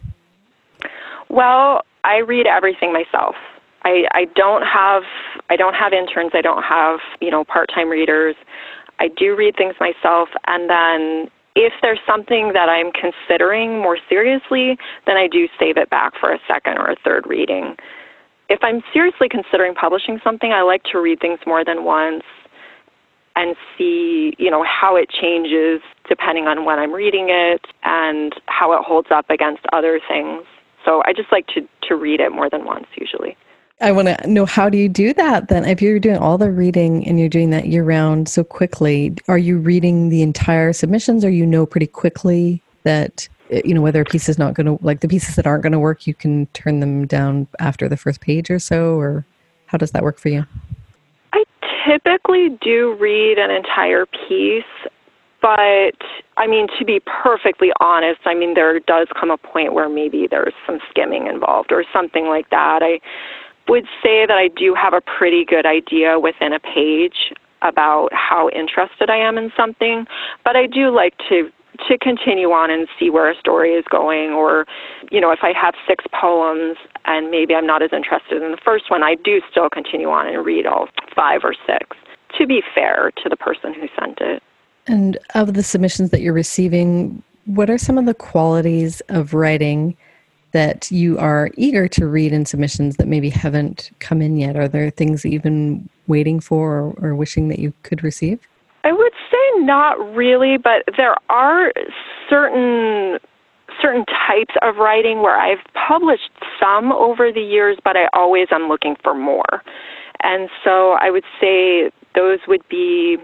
Well, 1.29 1.83
I 2.03 2.17
read 2.17 2.47
everything 2.47 2.91
myself. 2.91 3.35
I, 3.83 4.03
I 4.11 4.25
don't 4.35 4.63
have 4.63 5.03
I 5.49 5.55
don't 5.55 5.73
have 5.73 5.93
interns. 5.93 6.31
I 6.33 6.41
don't 6.41 6.63
have 6.63 6.99
you 7.19 7.31
know 7.31 7.43
part 7.43 7.69
time 7.73 7.89
readers. 7.89 8.35
I 8.99 9.07
do 9.07 9.35
read 9.35 9.55
things 9.55 9.75
myself, 9.79 10.29
and 10.45 10.69
then 10.69 11.31
if 11.55 11.73
there's 11.81 11.99
something 12.07 12.53
that 12.53 12.69
I'm 12.69 12.91
considering 12.91 13.79
more 13.81 13.97
seriously, 14.07 14.77
then 15.05 15.17
I 15.17 15.27
do 15.27 15.47
save 15.59 15.77
it 15.77 15.89
back 15.89 16.13
for 16.19 16.31
a 16.31 16.39
second 16.47 16.77
or 16.77 16.89
a 16.89 16.95
third 17.03 17.27
reading. 17.27 17.75
If 18.49 18.59
I'm 18.63 18.81
seriously 18.93 19.27
considering 19.29 19.75
publishing 19.75 20.19
something, 20.23 20.51
I 20.51 20.61
like 20.61 20.83
to 20.91 20.99
read 20.99 21.19
things 21.19 21.39
more 21.45 21.63
than 21.63 21.83
once 21.83 22.23
and 23.35 23.55
see, 23.77 24.33
you 24.37 24.51
know, 24.51 24.63
how 24.63 24.95
it 24.95 25.09
changes 25.09 25.81
depending 26.07 26.47
on 26.47 26.65
when 26.65 26.79
I'm 26.79 26.93
reading 26.93 27.27
it 27.29 27.65
and 27.83 28.33
how 28.47 28.73
it 28.73 28.83
holds 28.83 29.07
up 29.09 29.29
against 29.29 29.61
other 29.71 29.99
things. 30.07 30.43
So 30.83 31.01
I 31.05 31.13
just 31.13 31.31
like 31.31 31.47
to, 31.47 31.61
to 31.87 31.95
read 31.95 32.19
it 32.19 32.31
more 32.31 32.49
than 32.49 32.65
once 32.65 32.87
usually. 32.95 33.37
I 33.81 33.91
want 33.91 34.07
to 34.09 34.27
know 34.27 34.45
how 34.45 34.69
do 34.69 34.77
you 34.77 34.87
do 34.87 35.13
that 35.15 35.47
then? 35.47 35.65
If 35.65 35.81
you're 35.81 35.99
doing 35.99 36.17
all 36.17 36.37
the 36.37 36.51
reading 36.51 37.05
and 37.07 37.19
you're 37.19 37.29
doing 37.29 37.49
that 37.49 37.67
year 37.67 37.83
round 37.83 38.29
so 38.29 38.43
quickly, 38.43 39.15
are 39.27 39.39
you 39.39 39.57
reading 39.57 40.09
the 40.09 40.21
entire 40.21 40.71
submissions 40.71 41.25
or 41.25 41.29
you 41.31 41.45
know 41.45 41.65
pretty 41.65 41.87
quickly 41.87 42.61
that 42.83 43.27
eh, 43.49 43.61
you 43.65 43.73
know 43.73 43.81
whether 43.81 44.01
a 44.01 44.05
piece 44.05 44.29
is 44.29 44.37
not 44.37 44.53
going 44.53 44.67
to 44.67 44.83
like 44.85 44.99
the 44.99 45.07
pieces 45.07 45.35
that 45.35 45.47
aren't 45.47 45.63
going 45.63 45.71
to 45.71 45.79
work 45.79 46.05
you 46.05 46.13
can 46.13 46.45
turn 46.47 46.79
them 46.79 47.07
down 47.07 47.47
after 47.59 47.89
the 47.89 47.97
first 47.97 48.21
page 48.21 48.51
or 48.51 48.59
so 48.59 48.95
or 48.95 49.25
how 49.65 49.77
does 49.77 49.91
that 49.91 50.03
work 50.03 50.19
for 50.19 50.29
you? 50.29 50.45
I 51.33 51.43
typically 51.85 52.49
do 52.61 52.95
read 52.99 53.39
an 53.39 53.49
entire 53.49 54.05
piece 54.05 54.63
but 55.41 55.97
I 56.37 56.45
mean, 56.47 56.67
to 56.77 56.85
be 56.85 57.01
perfectly 57.23 57.71
honest, 57.79 58.21
I 58.25 58.35
mean, 58.35 58.53
there 58.53 58.79
does 58.79 59.07
come 59.19 59.31
a 59.31 59.37
point 59.37 59.73
where 59.73 59.89
maybe 59.89 60.27
there's 60.29 60.53
some 60.67 60.79
skimming 60.89 61.25
involved 61.25 61.71
or 61.71 61.83
something 61.91 62.27
like 62.27 62.49
that. 62.51 62.83
I 62.83 62.99
would 63.67 63.85
say 64.03 64.25
that 64.25 64.37
I 64.37 64.49
do 64.49 64.73
have 64.75 64.93
a 64.93 65.01
pretty 65.01 65.45
good 65.45 65.65
idea 65.65 66.19
within 66.19 66.53
a 66.53 66.59
page 66.59 67.33
about 67.61 68.09
how 68.11 68.49
interested 68.49 69.09
I 69.09 69.17
am 69.17 69.37
in 69.37 69.51
something, 69.55 70.07
but 70.43 70.55
I 70.55 70.67
do 70.67 70.89
like 70.93 71.17
to 71.29 71.51
to 71.87 71.97
continue 71.97 72.51
on 72.51 72.69
and 72.69 72.87
see 72.99 73.09
where 73.09 73.31
a 73.31 73.35
story 73.39 73.71
is 73.71 73.85
going 73.89 74.31
or 74.31 74.65
you 75.09 75.19
know 75.19 75.31
if 75.31 75.39
I 75.41 75.51
have 75.53 75.73
six 75.87 76.03
poems 76.11 76.77
and 77.05 77.31
maybe 77.31 77.55
I'm 77.55 77.65
not 77.65 77.81
as 77.81 77.91
interested 77.93 78.43
in 78.43 78.51
the 78.51 78.59
first 78.63 78.91
one, 78.91 79.03
I 79.03 79.15
do 79.15 79.41
still 79.49 79.69
continue 79.69 80.09
on 80.09 80.27
and 80.27 80.45
read 80.45 80.65
all 80.65 80.89
five 81.15 81.41
or 81.43 81.55
six 81.65 81.97
to 82.37 82.45
be 82.45 82.61
fair 82.73 83.11
to 83.23 83.29
the 83.29 83.35
person 83.35 83.73
who 83.73 83.87
sent 83.99 84.19
it. 84.21 84.43
And 84.87 85.17
of 85.35 85.53
the 85.53 85.63
submissions 85.63 86.09
that 86.11 86.21
you're 86.21 86.33
receiving, 86.33 87.21
what 87.45 87.69
are 87.69 87.77
some 87.77 87.97
of 87.97 88.05
the 88.05 88.13
qualities 88.13 89.01
of 89.09 89.33
writing 89.33 89.95
that 90.51 90.91
you 90.91 91.17
are 91.17 91.49
eager 91.55 91.87
to 91.89 92.07
read 92.07 92.33
in 92.33 92.45
submissions 92.45 92.97
that 92.97 93.07
maybe 93.07 93.29
haven't 93.29 93.91
come 93.99 94.21
in 94.21 94.37
yet? 94.37 94.55
Are 94.55 94.67
there 94.67 94.89
things 94.89 95.23
that 95.23 95.29
you've 95.29 95.43
been 95.43 95.87
waiting 96.07 96.39
for 96.39 96.77
or, 96.79 96.93
or 97.09 97.15
wishing 97.15 97.47
that 97.49 97.59
you 97.59 97.73
could 97.83 98.03
receive? 98.03 98.39
I 98.83 98.91
would 98.91 99.13
say 99.29 99.59
not 99.65 99.93
really, 100.15 100.57
but 100.57 100.83
there 100.97 101.15
are 101.29 101.71
certain 102.29 103.19
certain 103.81 104.05
types 104.05 104.53
of 104.61 104.75
writing 104.75 105.21
where 105.21 105.39
I've 105.39 105.63
published 105.87 106.29
some 106.59 106.91
over 106.91 107.31
the 107.31 107.41
years, 107.41 107.77
but 107.83 107.95
I 107.95 108.07
always 108.13 108.47
am 108.51 108.67
looking 108.67 108.95
for 109.01 109.13
more. 109.13 109.63
And 110.21 110.49
so 110.63 110.91
I 110.99 111.09
would 111.09 111.23
say 111.39 111.89
those 112.13 112.39
would 112.47 112.67
be 112.69 113.17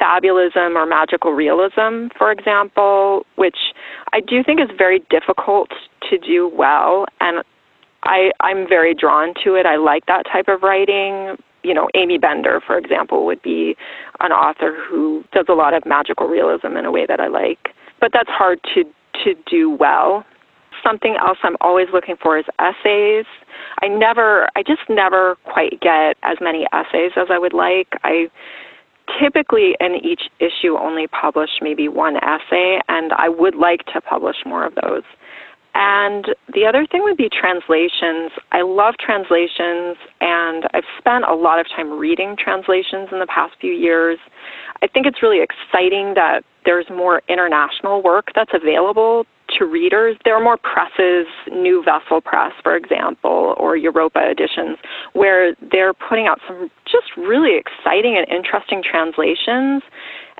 fabulism 0.00 0.76
or 0.76 0.86
magical 0.86 1.32
realism, 1.32 2.08
for 2.16 2.30
example, 2.30 3.26
which 3.36 3.74
I 4.12 4.20
do 4.20 4.42
think 4.42 4.60
is 4.60 4.68
very 4.76 5.00
difficult 5.10 5.70
to 6.18 6.26
do 6.26 6.50
well, 6.54 7.06
and 7.20 7.44
I, 8.04 8.30
I'm 8.40 8.68
very 8.68 8.94
drawn 8.94 9.34
to 9.44 9.54
it. 9.54 9.66
I 9.66 9.76
like 9.76 10.06
that 10.06 10.24
type 10.30 10.48
of 10.48 10.62
writing. 10.62 11.36
You 11.62 11.72
know, 11.72 11.88
Aimee 11.94 12.18
Bender, 12.18 12.60
for 12.66 12.76
example, 12.76 13.24
would 13.24 13.42
be 13.42 13.74
an 14.20 14.32
author 14.32 14.76
who 14.88 15.24
does 15.32 15.46
a 15.48 15.54
lot 15.54 15.72
of 15.72 15.86
magical 15.86 16.26
realism 16.28 16.76
in 16.76 16.84
a 16.84 16.92
way 16.92 17.06
that 17.06 17.20
I 17.20 17.28
like. 17.28 17.70
But 18.00 18.10
that's 18.12 18.28
hard 18.28 18.60
to 18.74 18.84
to 19.24 19.34
do 19.50 19.70
well. 19.70 20.24
Something 20.82 21.16
else 21.16 21.38
I'm 21.42 21.56
always 21.60 21.86
looking 21.92 22.16
for 22.20 22.36
is 22.36 22.44
essays. 22.58 23.24
I 23.80 23.88
never, 23.88 24.48
I 24.56 24.62
just 24.62 24.82
never 24.88 25.36
quite 25.44 25.80
get 25.80 26.16
as 26.22 26.36
many 26.40 26.66
essays 26.72 27.12
as 27.16 27.28
I 27.30 27.38
would 27.38 27.54
like. 27.54 27.88
I 28.02 28.28
typically 29.20 29.76
in 29.80 29.94
each 30.04 30.22
issue 30.40 30.76
only 30.76 31.06
publish 31.06 31.50
maybe 31.62 31.88
one 31.88 32.16
essay, 32.16 32.80
and 32.88 33.12
I 33.12 33.28
would 33.28 33.54
like 33.54 33.84
to 33.94 34.00
publish 34.00 34.36
more 34.44 34.66
of 34.66 34.74
those. 34.74 35.04
And 35.74 36.26
the 36.54 36.66
other 36.66 36.86
thing 36.86 37.02
would 37.02 37.16
be 37.16 37.28
translations. 37.28 38.30
I 38.52 38.62
love 38.62 38.94
translations, 39.00 39.96
and 40.20 40.64
I've 40.72 40.86
spent 40.98 41.24
a 41.24 41.34
lot 41.34 41.58
of 41.58 41.66
time 41.68 41.98
reading 41.98 42.36
translations 42.38 43.08
in 43.10 43.18
the 43.18 43.26
past 43.26 43.54
few 43.60 43.72
years. 43.72 44.18
I 44.82 44.86
think 44.86 45.06
it's 45.06 45.20
really 45.20 45.42
exciting 45.42 46.14
that 46.14 46.42
there's 46.64 46.86
more 46.90 47.22
international 47.28 48.02
work 48.02 48.28
that's 48.36 48.52
available 48.54 49.26
to 49.58 49.64
readers. 49.64 50.16
There 50.24 50.34
are 50.34 50.42
more 50.42 50.56
presses, 50.56 51.26
New 51.50 51.82
Vessel 51.84 52.20
Press, 52.20 52.52
for 52.62 52.76
example, 52.76 53.54
or 53.58 53.76
Europa 53.76 54.20
editions, 54.30 54.78
where 55.12 55.54
they're 55.72 55.92
putting 55.92 56.26
out 56.26 56.38
some 56.46 56.70
just 56.86 57.16
really 57.16 57.58
exciting 57.58 58.16
and 58.16 58.26
interesting 58.28 58.82
translations. 58.82 59.82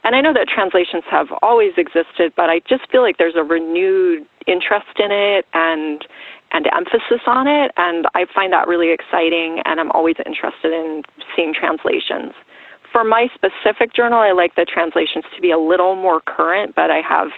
And 0.04 0.14
I 0.14 0.20
know 0.20 0.32
that 0.34 0.48
translations 0.48 1.02
have 1.10 1.28
always 1.42 1.72
existed, 1.76 2.32
but 2.36 2.50
I 2.50 2.60
just 2.68 2.90
feel 2.90 3.02
like 3.02 3.16
there's 3.18 3.36
a 3.36 3.42
renewed 3.42 4.26
interest 4.46 4.98
in 4.98 5.10
it 5.10 5.46
and 5.54 6.04
and 6.52 6.68
emphasis 6.72 7.20
on 7.26 7.48
it, 7.48 7.72
and 7.76 8.06
I 8.14 8.26
find 8.32 8.52
that 8.52 8.68
really 8.68 8.92
exciting. 8.92 9.60
And 9.64 9.80
I'm 9.80 9.90
always 9.90 10.14
interested 10.24 10.72
in 10.72 11.02
seeing 11.34 11.52
translations. 11.52 12.32
For 12.92 13.02
my 13.02 13.26
specific 13.34 13.92
journal, 13.92 14.20
I 14.20 14.30
like 14.30 14.54
the 14.54 14.64
translations 14.64 15.24
to 15.34 15.42
be 15.42 15.50
a 15.50 15.58
little 15.58 15.96
more 15.96 16.20
current, 16.20 16.76
but 16.76 16.92
I 16.92 17.00
have 17.00 17.30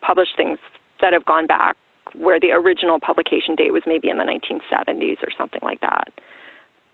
published 0.00 0.36
things 0.38 0.58
that 1.02 1.12
have 1.12 1.26
gone 1.26 1.46
back 1.46 1.76
where 2.14 2.40
the 2.40 2.52
original 2.52 2.98
publication 2.98 3.54
date 3.54 3.72
was 3.72 3.82
maybe 3.86 4.08
in 4.08 4.16
the 4.16 4.24
1970s 4.24 5.22
or 5.22 5.28
something 5.36 5.60
like 5.62 5.80
that. 5.80 6.12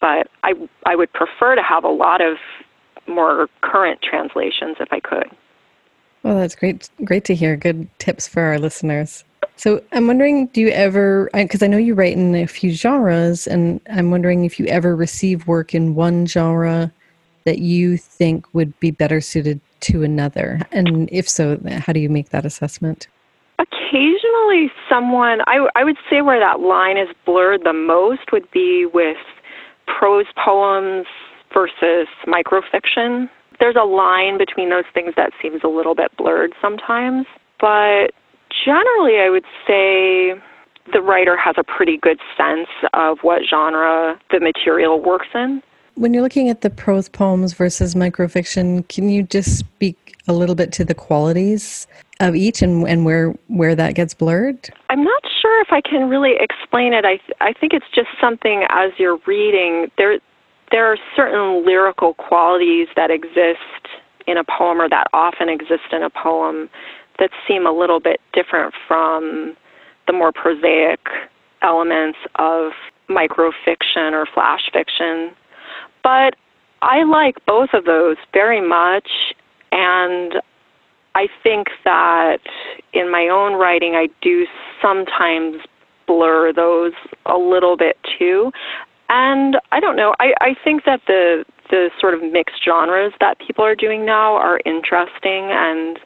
But 0.00 0.28
I 0.42 0.54
I 0.84 0.96
would 0.96 1.12
prefer 1.12 1.54
to 1.54 1.62
have 1.62 1.84
a 1.84 1.88
lot 1.88 2.20
of 2.20 2.38
more 3.06 3.48
current 3.62 4.02
translations 4.02 4.76
if 4.80 4.88
I 4.92 5.00
could. 5.00 5.30
Well, 6.22 6.37
that's 6.37 6.54
great 6.54 6.90
great 7.04 7.25
to 7.26 7.34
hear. 7.34 7.56
Good 7.56 7.88
tips 7.98 8.26
for 8.26 8.42
our 8.42 8.58
listeners. 8.58 9.25
So 9.59 9.83
I'm 9.91 10.07
wondering, 10.07 10.47
do 10.47 10.61
you 10.61 10.69
ever, 10.69 11.29
because 11.35 11.65
I 11.65 11.67
know 11.67 11.79
you 11.79 11.95
write 11.95 12.17
in 12.17 12.33
a 12.37 12.47
few 12.47 12.73
genres, 12.73 13.49
and 13.49 13.81
I'm 13.91 14.12
wondering 14.12 14.45
if 14.45 14.61
you 14.61 14.67
ever 14.67 14.95
receive 14.95 15.49
work 15.49 15.75
in 15.75 15.97
one 15.97 16.27
genre 16.27 16.93
that 17.45 17.59
you 17.59 17.97
think 17.97 18.47
would 18.55 18.79
be 18.79 18.93
better 18.93 19.21
suited 19.21 19.61
to 19.81 20.05
another? 20.05 20.61
And 20.71 21.09
if 21.11 21.29
so, 21.29 21.59
how 21.69 21.93
do 21.93 21.99
you 21.99 22.09
make 22.09 22.29
that 22.29 22.47
assessment? 22.47 23.09
Occasionally, 23.59 24.71
someone, 24.88 25.41
I, 25.49 25.69
I 25.75 25.83
would 25.83 25.99
say 26.09 26.23
where 26.23 26.38
that 26.38 26.61
line 26.61 26.97
is 26.97 27.09
blurred 27.27 27.65
the 27.65 27.73
most 27.73 28.31
would 28.31 28.49
be 28.53 28.87
with 28.87 29.17
prose 29.88 30.27
poems 30.37 31.07
versus 31.53 32.07
microfiction. 32.29 33.29
There's 33.59 33.75
a 33.75 33.85
line 33.85 34.38
between 34.38 34.71
those 34.71 34.85
things 34.95 35.15
that 35.17 35.33
seems 35.43 35.62
a 35.65 35.69
little 35.69 35.97
bit 35.97 36.17
blurred 36.17 36.53
sometimes, 36.62 37.27
but 37.59 38.12
generally, 38.64 39.19
I 39.19 39.31
would 39.31 39.45
say 39.67 40.35
the 40.93 41.00
writer 41.02 41.37
has 41.37 41.55
a 41.59 41.64
pretty 41.64 41.97
good 41.99 42.19
sense 42.37 42.69
of 42.93 43.19
what 43.23 43.43
genre 43.49 44.19
the 44.31 44.40
material 44.40 45.00
works 45.00 45.28
in. 45.35 45.62
When 45.95 46.14
you're 46.14 46.23
looking 46.23 46.49
at 46.49 46.61
the 46.61 46.71
prose 46.71 47.09
poems 47.09 47.52
versus 47.52 47.95
microfiction, 47.95 48.87
can 48.88 49.09
you 49.09 49.25
just 49.25 49.59
speak 49.59 50.17
a 50.28 50.33
little 50.33 50.55
bit 50.55 50.73
to 50.73 50.85
the 50.85 50.95
qualities 50.95 51.87
of 52.21 52.37
each 52.37 52.62
and, 52.62 52.87
and 52.87 53.05
where 53.05 53.35
where 53.49 53.75
that 53.75 53.95
gets 53.95 54.14
blurred? 54.14 54.71
I'm 54.90 55.02
not 55.02 55.23
sure 55.40 55.61
if 55.61 55.69
I 55.73 55.81
can 55.81 56.09
really 56.09 56.35
explain 56.38 56.93
it. 56.93 57.05
I 57.05 57.17
th- 57.17 57.37
I 57.40 57.52
think 57.52 57.73
it's 57.73 57.87
just 57.95 58.09
something 58.21 58.64
as 58.69 58.93
you're 58.99 59.19
reading 59.26 59.90
there 59.99 60.19
there 60.71 60.87
are 60.87 60.99
certain 61.17 61.64
lyrical 61.64 62.14
qualities 62.14 62.88
that 62.95 63.11
exist 63.11 63.88
in 64.26 64.37
a 64.37 64.45
poem 64.45 64.81
or 64.81 64.88
that 64.88 65.07
often 65.12 65.49
exist 65.49 65.90
in 65.93 66.02
a 66.02 66.11
poem 66.11 66.69
that 67.18 67.30
seem 67.46 67.66
a 67.66 67.72
little 67.72 68.00
bit 68.00 68.20
different 68.32 68.75
from 68.87 69.56
the 70.06 70.12
more 70.12 70.32
prosaic 70.32 71.00
elements 71.62 72.18
of 72.37 72.72
microfiction 73.08 74.12
or 74.12 74.26
flash 74.32 74.70
fiction. 74.72 75.32
But 76.02 76.34
I 76.82 77.02
like 77.02 77.44
both 77.46 77.70
of 77.72 77.84
those 77.84 78.16
very 78.32 78.66
much 78.66 79.08
and 79.72 80.34
I 81.14 81.26
think 81.42 81.68
that 81.84 82.38
in 82.92 83.10
my 83.10 83.28
own 83.28 83.54
writing, 83.54 83.94
I 83.94 84.08
do 84.22 84.46
sometimes 84.80 85.56
blur 86.06 86.52
those 86.52 86.92
a 87.26 87.37
little 87.37 87.76
bit 87.76 87.98
too. 88.18 88.52
And 89.08 89.56
I 89.72 89.80
don't 89.80 89.96
know, 89.96 90.14
I, 90.20 90.32
I 90.40 90.54
think 90.62 90.84
that 90.84 91.00
the 91.06 91.44
the 91.70 91.90
sort 92.00 92.14
of 92.14 92.22
mixed 92.22 92.64
genres 92.64 93.12
that 93.20 93.38
people 93.38 93.62
are 93.62 93.75
doing 93.75 94.06
now 94.06 94.34
are 94.37 94.58
interesting 94.64 95.50
and 95.50 95.98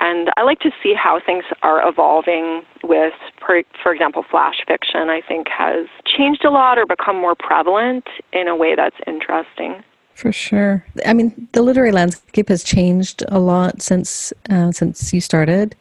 and 0.00 0.30
I 0.36 0.42
like 0.42 0.60
to 0.60 0.70
see 0.82 0.94
how 0.94 1.20
things 1.24 1.44
are 1.62 1.86
evolving 1.86 2.62
with, 2.82 3.12
for, 3.44 3.92
example, 3.92 4.24
flash 4.30 4.56
fiction, 4.66 5.10
I 5.10 5.20
think 5.26 5.48
has 5.48 5.86
changed 6.06 6.44
a 6.44 6.50
lot 6.50 6.78
or 6.78 6.86
become 6.86 7.16
more 7.16 7.34
prevalent 7.34 8.06
in 8.32 8.48
a 8.48 8.56
way 8.56 8.74
that's 8.74 8.96
interesting. 9.06 9.84
For 10.14 10.32
sure. 10.32 10.84
I 11.06 11.12
mean, 11.12 11.48
the 11.52 11.62
literary 11.62 11.92
landscape 11.92 12.48
has 12.48 12.62
changed 12.62 13.22
a 13.28 13.38
lot 13.38 13.80
since 13.80 14.32
uh, 14.50 14.70
since 14.70 15.12
you 15.12 15.20
started, 15.20 15.74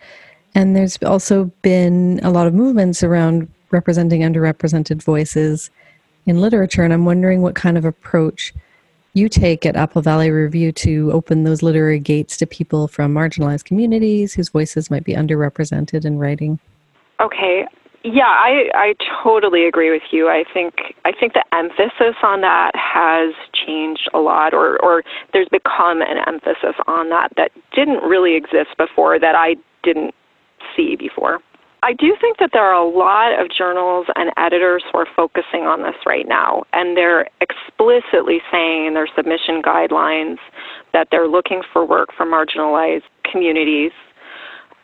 and 0.55 0.75
there's 0.75 0.97
also 1.03 1.51
been 1.61 2.19
a 2.23 2.31
lot 2.31 2.47
of 2.47 2.53
movements 2.53 3.03
around 3.03 3.49
representing 3.71 4.21
underrepresented 4.21 5.03
voices 5.03 5.69
in 6.25 6.39
literature. 6.39 6.83
And 6.83 6.93
I'm 6.93 7.05
wondering 7.05 7.41
what 7.41 7.55
kind 7.55 7.77
of 7.77 7.85
approach 7.85 8.53
you 9.13 9.27
take 9.27 9.65
at 9.65 9.75
Apple 9.75 10.01
Valley 10.01 10.31
Review 10.31 10.71
to 10.73 11.11
open 11.11 11.43
those 11.43 11.61
literary 11.61 11.99
gates 11.99 12.37
to 12.37 12.45
people 12.45 12.87
from 12.87 13.13
marginalized 13.13 13.65
communities 13.65 14.33
whose 14.33 14.49
voices 14.49 14.89
might 14.89 15.03
be 15.03 15.13
underrepresented 15.13 16.05
in 16.05 16.17
writing? 16.17 16.59
Okay. 17.19 17.67
Yeah, 18.03 18.25
I, 18.25 18.71
I 18.73 18.95
totally 19.23 19.65
agree 19.65 19.91
with 19.91 20.01
you. 20.11 20.27
I 20.27 20.43
think 20.51 20.73
I 21.05 21.11
think 21.11 21.33
the 21.33 21.43
emphasis 21.53 22.15
on 22.23 22.41
that 22.41 22.71
has 22.75 23.35
changed 23.53 24.09
a 24.13 24.19
lot 24.19 24.55
or, 24.55 24.81
or 24.81 25.03
there's 25.33 25.49
become 25.49 26.01
an 26.01 26.17
emphasis 26.25 26.75
on 26.87 27.09
that 27.09 27.31
that 27.37 27.51
didn't 27.75 28.01
really 28.01 28.35
exist 28.35 28.75
before 28.77 29.19
that 29.19 29.35
I 29.35 29.55
didn't 29.83 30.15
see 30.75 30.95
before. 30.95 31.39
I 31.83 31.93
do 31.93 32.15
think 32.21 32.37
that 32.37 32.51
there 32.53 32.63
are 32.63 32.75
a 32.75 32.87
lot 32.87 33.39
of 33.39 33.49
journals 33.49 34.05
and 34.15 34.31
editors 34.37 34.83
who 34.91 34.99
are 34.99 35.07
focusing 35.15 35.61
on 35.61 35.81
this 35.81 35.95
right 36.05 36.27
now, 36.27 36.63
and 36.73 36.95
they're 36.95 37.27
explicitly 37.41 38.39
saying 38.51 38.85
in 38.85 38.93
their 38.93 39.07
submission 39.15 39.63
guidelines 39.63 40.37
that 40.93 41.07
they're 41.09 41.27
looking 41.27 41.63
for 41.73 41.83
work 41.83 42.09
from 42.15 42.31
marginalized 42.31 43.09
communities, 43.29 43.91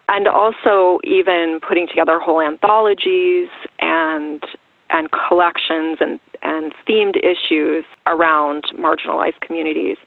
and 0.10 0.27
also 0.27 1.00
even 1.04 1.60
putting 1.68 1.88
together 1.88 2.20
whole 2.20 2.42
anthologies 2.42 3.50
and 3.80 4.44
and 4.89 5.10
collections 5.12 5.98
and, 6.00 6.18
and 6.42 6.74
themed 6.88 7.18
issues 7.18 7.84
around 8.08 8.63
marginalized 8.74 9.39
communities. 9.42 9.98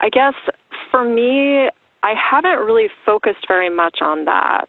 I 0.00 0.08
guess 0.08 0.34
for 0.88 1.04
me, 1.04 1.68
I 2.04 2.14
haven't 2.14 2.64
really 2.64 2.88
focused 3.04 3.46
very 3.48 3.68
much 3.68 3.98
on 4.00 4.24
that 4.26 4.68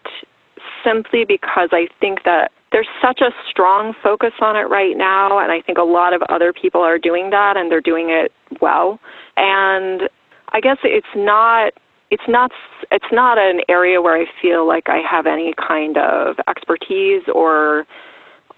simply 0.85 1.25
because 1.25 1.69
I 1.71 1.87
think 1.99 2.23
that 2.23 2.51
there's 2.71 2.87
such 3.01 3.21
a 3.21 3.31
strong 3.49 3.93
focus 4.03 4.33
on 4.41 4.55
it 4.55 4.69
right 4.69 4.97
now, 4.97 5.39
and 5.39 5.51
I 5.51 5.61
think 5.61 5.77
a 5.77 5.83
lot 5.83 6.13
of 6.13 6.21
other 6.29 6.53
people 6.53 6.81
are 6.81 6.97
doing 6.97 7.29
that, 7.29 7.57
and 7.57 7.71
they're 7.71 7.81
doing 7.81 8.09
it 8.09 8.31
well. 8.61 8.99
And 9.37 10.09
I 10.49 10.59
guess 10.59 10.77
it's 10.83 11.07
not 11.15 11.73
it's 12.11 12.23
not 12.27 12.51
it's 12.91 13.11
not 13.11 13.37
an 13.37 13.61
area 13.67 14.01
where 14.01 14.15
I 14.15 14.25
feel 14.41 14.67
like 14.67 14.89
I 14.89 15.01
have 15.09 15.25
any 15.25 15.53
kind 15.55 15.97
of 15.97 16.35
expertise 16.47 17.23
or 17.33 17.85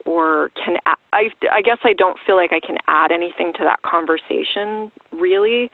or 0.05 0.49
can 0.55 0.77
I 1.13 1.29
I 1.51 1.61
guess 1.61 1.79
I 1.83 1.93
don't 1.93 2.17
feel 2.25 2.35
like 2.35 2.51
I 2.51 2.59
can 2.59 2.77
add 2.87 3.11
anything 3.11 3.53
to 3.53 3.63
that 3.63 3.81
conversation 3.83 4.91
really. 5.11 5.69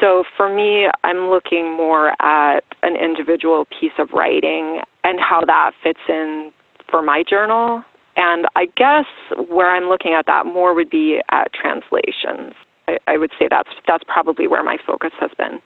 So 0.00 0.24
for 0.36 0.54
me, 0.54 0.88
I'm 1.04 1.30
looking 1.30 1.76
more 1.76 2.14
at 2.20 2.60
an 2.82 2.96
individual 2.96 3.66
piece 3.80 3.92
of 3.98 4.10
writing 4.12 4.80
and 5.04 5.18
how 5.20 5.44
that 5.44 5.72
fits 5.82 6.00
in 6.08 6.52
for 6.90 7.02
my 7.02 7.22
journal. 7.28 7.84
And 8.16 8.46
I 8.56 8.66
guess 8.76 9.06
where 9.48 9.70
I'm 9.70 9.88
looking 9.88 10.12
at 10.12 10.26
that 10.26 10.46
more 10.46 10.74
would 10.74 10.90
be 10.90 11.20
at 11.30 11.52
translations. 11.52 12.54
I, 12.88 12.98
I 13.06 13.16
would 13.16 13.30
say 13.38 13.48
that's 13.48 13.70
that's 13.86 14.04
probably 14.06 14.46
where 14.46 14.62
my 14.62 14.76
focus 14.86 15.12
has 15.18 15.30
been. 15.38 15.60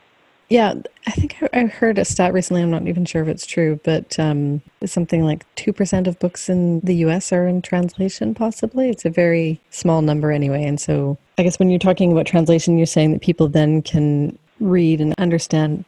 Yeah, 0.49 0.75
I 1.09 1.11
think 1.11 1.37
I 1.53 1.65
heard 1.65 1.99
a 1.99 2.05
stat 2.05 2.33
recently. 2.33 2.63
I'm 2.63 2.71
not 2.71 2.87
even 2.87 3.05
sure 3.05 3.23
if 3.23 3.29
it's 3.29 3.47
true, 3.47 3.81
but 3.83 4.17
um, 4.21 4.63
something 4.85 5.25
like 5.25 5.45
2% 5.57 6.07
of 6.07 6.19
books 6.21 6.49
in 6.49 6.79
the 6.81 6.95
US 7.07 7.33
are 7.33 7.49
in 7.49 7.63
translation, 7.63 8.33
possibly. 8.33 8.89
It's 8.89 9.05
a 9.05 9.11
very 9.11 9.61
small 9.71 10.03
number 10.03 10.31
anyway. 10.31 10.63
And 10.65 10.81
so 10.81 11.19
I 11.37 11.43
guess 11.43 11.59
when 11.59 11.69
you're 11.69 11.81
talking 11.81 12.13
about 12.13 12.27
translation, 12.27 12.79
you're 12.79 12.87
saying 12.87 13.11
that 13.13 13.23
people 13.23 13.49
then 13.49 13.83
can 13.83 14.39
read 14.61 15.01
and 15.01 15.15
understand 15.19 15.85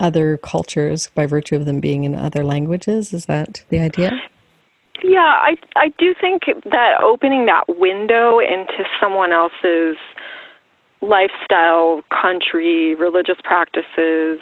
other 0.00 0.36
cultures 0.38 1.10
by 1.14 1.26
virtue 1.26 1.56
of 1.56 1.64
them 1.64 1.80
being 1.80 2.04
in 2.04 2.14
other 2.14 2.44
languages. 2.44 3.12
Is 3.12 3.26
that 3.26 3.64
the 3.68 3.78
idea? 3.78 4.12
Yeah, 5.02 5.20
I, 5.20 5.56
I 5.76 5.88
do 5.98 6.14
think 6.18 6.44
that 6.64 7.00
opening 7.02 7.46
that 7.46 7.64
window 7.68 8.38
into 8.38 8.84
someone 9.00 9.32
else's 9.32 9.96
lifestyle, 11.02 12.02
country, 12.10 12.94
religious 12.94 13.36
practices, 13.44 14.40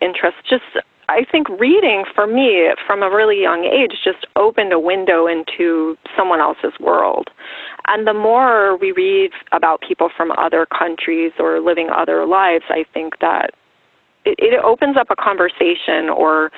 interests. 0.00 0.40
Just, 0.48 0.64
I 1.08 1.24
think 1.30 1.48
reading 1.48 2.04
for 2.14 2.26
me 2.26 2.70
from 2.86 3.02
a 3.02 3.10
really 3.10 3.42
young 3.42 3.64
age 3.64 3.98
just 4.04 4.26
opened 4.36 4.72
a 4.72 4.78
window 4.78 5.26
into 5.26 5.96
someone 6.16 6.40
else's 6.40 6.78
world. 6.80 7.30
And 7.88 8.06
the 8.06 8.14
more 8.14 8.76
we 8.76 8.92
read 8.92 9.32
about 9.52 9.80
people 9.80 10.10
from 10.16 10.30
other 10.32 10.66
countries 10.66 11.32
or 11.38 11.60
living 11.60 11.88
other 11.90 12.26
lives, 12.26 12.64
I 12.68 12.84
think 12.94 13.18
that 13.20 13.50
it, 14.28 14.54
it 14.54 14.64
opens 14.64 14.96
up 14.96 15.08
a 15.10 15.16
conversation 15.16 16.08
or 16.08 16.50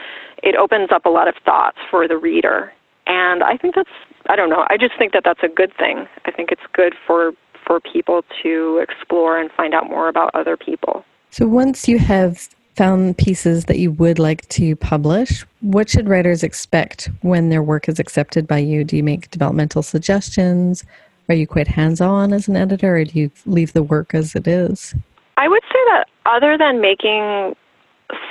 it 0.42 0.56
opens 0.56 0.90
up 0.92 1.04
a 1.04 1.09
lot 1.09 1.28
of 1.28 1.35
thoughts 1.44 1.78
for 1.90 2.09
the 2.09 2.16
reader. 2.16 2.72
And 3.06 3.42
I 3.42 3.56
think 3.56 3.74
that's, 3.74 3.90
I 4.28 4.37
don't 4.37 4.50
know, 4.50 4.64
I 4.68 4.76
just 4.76 4.92
think 4.98 5.12
that 5.12 5.22
that's 5.24 5.42
a 5.42 5.48
good 5.48 5.72
thing. 5.76 6.06
I 6.24 6.30
think 6.30 6.50
it's 6.50 6.62
good 6.72 6.94
for 7.06 7.33
for 7.66 7.78
people 7.78 8.24
to 8.42 8.83
explore 8.83 9.38
and 9.38 9.50
find 9.52 9.74
out 9.74 9.88
more 9.88 10.09
about 10.09 10.30
other 10.35 10.56
people. 10.56 11.04
So 11.30 11.46
once 11.46 11.87
you 11.87 11.98
have 11.98 12.48
found 12.74 13.16
pieces 13.18 13.66
that 13.66 13.78
you 13.78 13.92
would 13.92 14.18
like 14.18 14.48
to 14.48 14.74
publish, 14.76 15.44
what 15.61 15.88
should 15.88 16.09
writers 16.09 16.42
expect 16.42 17.11
when 17.20 17.48
their 17.50 17.62
work 17.62 17.88
is 17.88 18.00
accepted 18.00 18.48
by 18.48 18.59
you? 18.59 18.83
Do 18.83 18.96
you 18.96 19.04
make 19.04 19.30
developmental 19.30 19.83
suggestions? 19.83 20.85
Are 21.28 21.35
you 21.35 21.46
quite 21.46 21.68
hands 21.68 22.00
on 22.00 22.33
as 22.33 22.48
an 22.48 22.56
editor, 22.56 22.96
or 22.96 23.04
do 23.04 23.18
you 23.20 23.30
leave 23.46 23.72
the 23.72 23.85
work 23.85 24.14
as 24.14 24.35
it 24.35 24.48
is? 24.48 24.94
I 25.37 25.46
would 25.46 25.62
say 25.62 25.78
that 25.90 26.06
other 26.26 26.59
than 26.59 26.80
making 26.80 27.54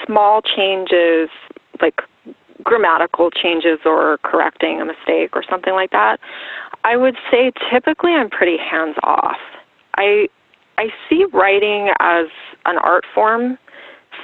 small 0.10 0.41
changes, 0.41 1.30
like 1.82 2.02
grammatical 2.63 3.30
changes 3.30 3.80
or 3.86 4.17
correcting 4.24 4.82
a 4.82 4.86
mistake 4.86 5.30
or 5.34 5.43
something 5.48 5.74
like 5.74 5.91
that, 5.91 6.19
I 6.84 6.98
would 6.98 7.15
say 7.32 7.52
typically 7.72 8.12
I'm 8.12 8.30
pretty 8.30 8.58
hands 8.58 8.95
off. 9.04 9.38
I 9.95 10.28
I 10.78 10.88
see 11.08 11.26
writing 11.32 11.89
as 12.00 12.28
an 12.65 12.78
art 12.80 13.06
form 13.13 13.58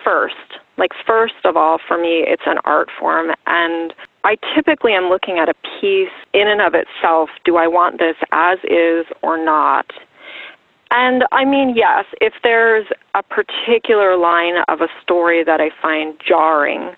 first. 0.04 0.60
Like 0.78 0.91
first 1.06 1.36
of 1.43 1.56
all 1.56 1.78
for 1.88 1.98
me 1.98 2.24
it's 2.28 2.43
an 2.45 2.58
art 2.65 2.89
form 3.00 3.32
and 3.45 3.93
I 4.24 4.38
typically 4.56 4.93
am 4.93 5.06
looking 5.10 5.38
at 5.38 5.50
a 5.50 5.54
piece 5.80 6.10
in 6.34 6.48
and 6.48 6.62
of 6.62 6.74
itself. 6.74 7.30
Do 7.43 7.58
I 7.58 7.67
want 7.67 8.00
this 8.00 8.15
as 8.32 8.58
is 8.63 9.06
or 9.21 9.43
not? 9.43 9.86
And 10.91 11.24
I 11.32 11.45
mean, 11.45 11.74
yes, 11.76 12.06
if 12.21 12.34
there's 12.43 12.86
a 13.15 13.24
particular 13.24 14.17
line 14.17 14.56
of 14.67 14.82
a 14.82 14.88
story 15.02 15.43
that 15.43 15.60
I 15.60 15.69
find 15.82 16.15
jarring, 16.26 16.91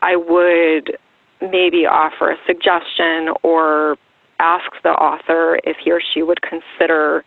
I 0.00 0.16
would 0.16 0.96
maybe 1.40 1.86
offer 1.86 2.30
a 2.30 2.36
suggestion 2.46 3.34
or 3.42 3.96
ask 4.38 4.70
the 4.82 4.90
author 4.90 5.60
if 5.64 5.76
he 5.82 5.90
or 5.90 6.00
she 6.00 6.22
would 6.22 6.40
consider 6.42 7.24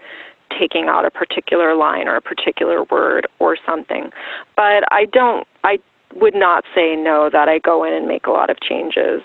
taking 0.58 0.88
out 0.88 1.06
a 1.06 1.12
particular 1.12 1.76
line 1.76 2.08
or 2.08 2.16
a 2.16 2.22
particular 2.22 2.84
word 2.86 3.28
or 3.40 3.58
something. 3.66 4.12
But 4.56 4.84
I 4.92 5.06
don't, 5.12 5.48
I 5.64 5.80
would 6.16 6.36
not 6.36 6.64
say 6.74 6.96
no 6.96 7.30
that 7.32 7.50
I 7.50 7.60
go 7.60 7.84
in 7.84 7.94
and 7.94 8.08
make 8.08 8.26
a 8.26 8.32
lot 8.32 8.50
of 8.50 8.60
changes. 8.62 9.22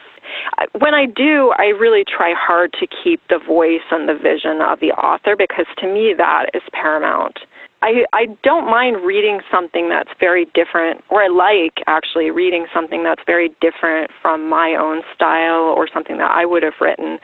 When 0.78 0.94
I 0.94 1.06
do, 1.06 1.52
I 1.58 1.66
really 1.66 2.04
try 2.04 2.34
hard 2.36 2.72
to 2.80 2.86
keep 2.86 3.20
the 3.28 3.38
voice 3.38 3.84
and 3.90 4.08
the 4.08 4.14
vision 4.14 4.60
of 4.60 4.80
the 4.80 4.92
author 4.92 5.36
because 5.36 5.66
to 5.78 5.86
me 5.86 6.14
that 6.16 6.50
is 6.54 6.62
paramount. 6.72 7.38
I, 7.82 8.04
I 8.12 8.26
don't 8.42 8.66
mind 8.66 9.06
reading 9.06 9.40
something 9.50 9.88
that's 9.88 10.10
very 10.20 10.44
different, 10.52 11.02
or 11.08 11.22
I 11.22 11.28
like 11.28 11.82
actually 11.86 12.30
reading 12.30 12.66
something 12.74 13.02
that's 13.02 13.22
very 13.24 13.48
different 13.62 14.10
from 14.20 14.50
my 14.50 14.76
own 14.78 15.00
style 15.14 15.72
or 15.74 15.88
something 15.92 16.18
that 16.18 16.30
I 16.30 16.44
would 16.44 16.62
have 16.62 16.74
written 16.78 17.18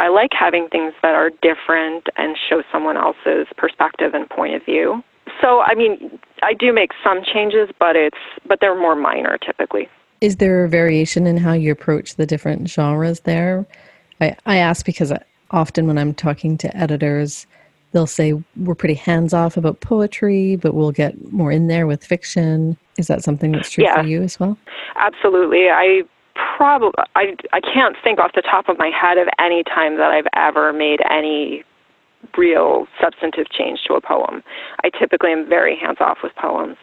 I 0.00 0.08
like 0.08 0.30
having 0.38 0.68
things 0.68 0.92
that 1.02 1.14
are 1.14 1.30
different 1.42 2.06
and 2.16 2.36
show 2.48 2.62
someone 2.72 2.96
else's 2.96 3.46
perspective 3.56 4.12
and 4.14 4.28
point 4.28 4.54
of 4.54 4.64
view. 4.64 5.02
So, 5.40 5.60
I 5.60 5.74
mean, 5.74 6.18
I 6.42 6.52
do 6.54 6.72
make 6.72 6.90
some 7.02 7.20
changes, 7.24 7.68
but 7.78 7.96
it's 7.96 8.18
but 8.46 8.58
they're 8.60 8.78
more 8.78 8.96
minor 8.96 9.38
typically. 9.38 9.88
Is 10.24 10.36
there 10.36 10.64
a 10.64 10.68
variation 10.70 11.26
in 11.26 11.36
how 11.36 11.52
you 11.52 11.70
approach 11.70 12.14
the 12.14 12.24
different 12.24 12.70
genres 12.70 13.20
there? 13.20 13.66
I, 14.22 14.34
I 14.46 14.56
ask 14.56 14.86
because 14.86 15.12
often 15.50 15.86
when 15.86 15.98
I'm 15.98 16.14
talking 16.14 16.56
to 16.56 16.74
editors, 16.74 17.46
they'll 17.92 18.06
say 18.06 18.32
we're 18.56 18.74
pretty 18.74 18.94
hands 18.94 19.34
off 19.34 19.58
about 19.58 19.80
poetry, 19.80 20.56
but 20.56 20.72
we'll 20.72 20.92
get 20.92 21.30
more 21.30 21.52
in 21.52 21.66
there 21.66 21.86
with 21.86 22.02
fiction. 22.02 22.74
Is 22.96 23.06
that 23.08 23.22
something 23.22 23.52
that's 23.52 23.68
true 23.68 23.84
yeah, 23.84 24.00
for 24.00 24.08
you 24.08 24.22
as 24.22 24.40
well? 24.40 24.56
Absolutely. 24.96 25.68
I 25.68 26.04
probably 26.56 26.92
I 27.14 27.36
I 27.52 27.60
can't 27.60 27.94
think 28.02 28.18
off 28.18 28.30
the 28.34 28.40
top 28.40 28.70
of 28.70 28.78
my 28.78 28.88
head 28.88 29.18
of 29.18 29.28
any 29.38 29.62
time 29.62 29.98
that 29.98 30.10
I've 30.10 30.28
ever 30.34 30.72
made 30.72 31.00
any 31.10 31.64
real 32.38 32.86
substantive 32.98 33.50
change 33.50 33.80
to 33.88 33.92
a 33.92 34.00
poem. 34.00 34.42
I 34.82 34.88
typically 34.88 35.32
am 35.32 35.46
very 35.46 35.76
hands 35.78 35.98
off 36.00 36.18
with 36.22 36.34
poems. 36.36 36.78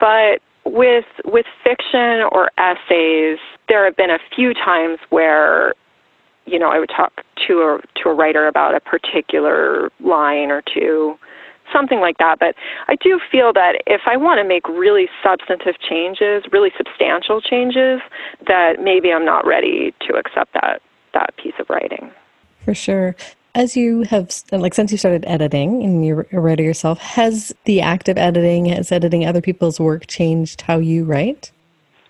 But 0.00 0.42
with 0.64 1.06
with 1.24 1.46
fiction 1.64 2.22
or 2.30 2.50
essays, 2.58 3.38
there 3.68 3.84
have 3.84 3.96
been 3.96 4.10
a 4.10 4.18
few 4.34 4.54
times 4.54 4.98
where 5.10 5.74
you 6.46 6.58
know, 6.58 6.70
I 6.70 6.78
would 6.78 6.90
talk 6.94 7.22
to 7.46 7.52
a 7.60 7.80
to 8.02 8.08
a 8.08 8.14
writer 8.14 8.46
about 8.46 8.74
a 8.74 8.80
particular 8.80 9.90
line 10.00 10.50
or 10.50 10.62
two, 10.62 11.16
something 11.72 12.00
like 12.00 12.18
that. 12.18 12.38
But 12.38 12.54
I 12.88 12.96
do 12.96 13.20
feel 13.30 13.52
that 13.52 13.82
if 13.86 14.02
I 14.06 14.16
want 14.16 14.38
to 14.38 14.44
make 14.44 14.68
really 14.68 15.08
substantive 15.22 15.78
changes, 15.80 16.44
really 16.50 16.72
substantial 16.76 17.40
changes, 17.40 18.00
that 18.46 18.82
maybe 18.82 19.12
I'm 19.12 19.24
not 19.24 19.46
ready 19.46 19.94
to 20.08 20.14
accept 20.14 20.54
that 20.54 20.82
that 21.14 21.36
piece 21.36 21.54
of 21.58 21.68
writing. 21.70 22.10
For 22.64 22.74
sure. 22.74 23.14
As 23.54 23.76
you 23.76 24.02
have, 24.02 24.30
like, 24.50 24.72
since 24.72 24.90
you 24.92 24.98
started 24.98 25.24
editing 25.26 25.82
and 25.82 26.06
you're 26.06 26.26
yourself, 26.58 26.98
has 26.98 27.54
the 27.66 27.82
act 27.82 28.08
of 28.08 28.16
editing, 28.16 28.66
has 28.66 28.90
editing 28.90 29.26
other 29.26 29.42
people's 29.42 29.78
work 29.78 30.06
changed 30.06 30.62
how 30.62 30.78
you 30.78 31.04
write? 31.04 31.52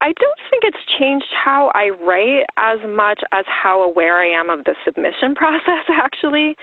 I 0.01 0.13
don't 0.13 0.39
think 0.51 0.65
it's 0.65 0.85
changed 0.99 1.33
how 1.33 1.73
I 1.75 1.91
write 1.91 2.47
as 2.57 2.79
much 2.89 3.23
as 3.33 3.45
how 3.49 3.83
aware 3.83 4.19
I 4.19 4.27
am 4.27 4.51
of 4.51 4.65
the 4.65 4.77
submission 4.85 5.35
process, 5.37 5.85
actually. 5.89 6.57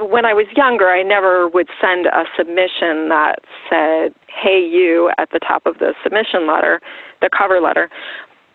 When 0.00 0.24
I 0.24 0.32
was 0.32 0.46
younger, 0.56 0.88
I 0.88 1.02
never 1.02 1.48
would 1.48 1.68
send 1.80 2.06
a 2.06 2.24
submission 2.36 3.08
that 3.08 3.40
said, 3.68 4.14
hey, 4.28 4.64
you, 4.64 5.10
at 5.18 5.30
the 5.30 5.40
top 5.40 5.66
of 5.66 5.78
the 5.78 5.94
submission 6.04 6.46
letter, 6.46 6.80
the 7.20 7.28
cover 7.36 7.60
letter. 7.60 7.90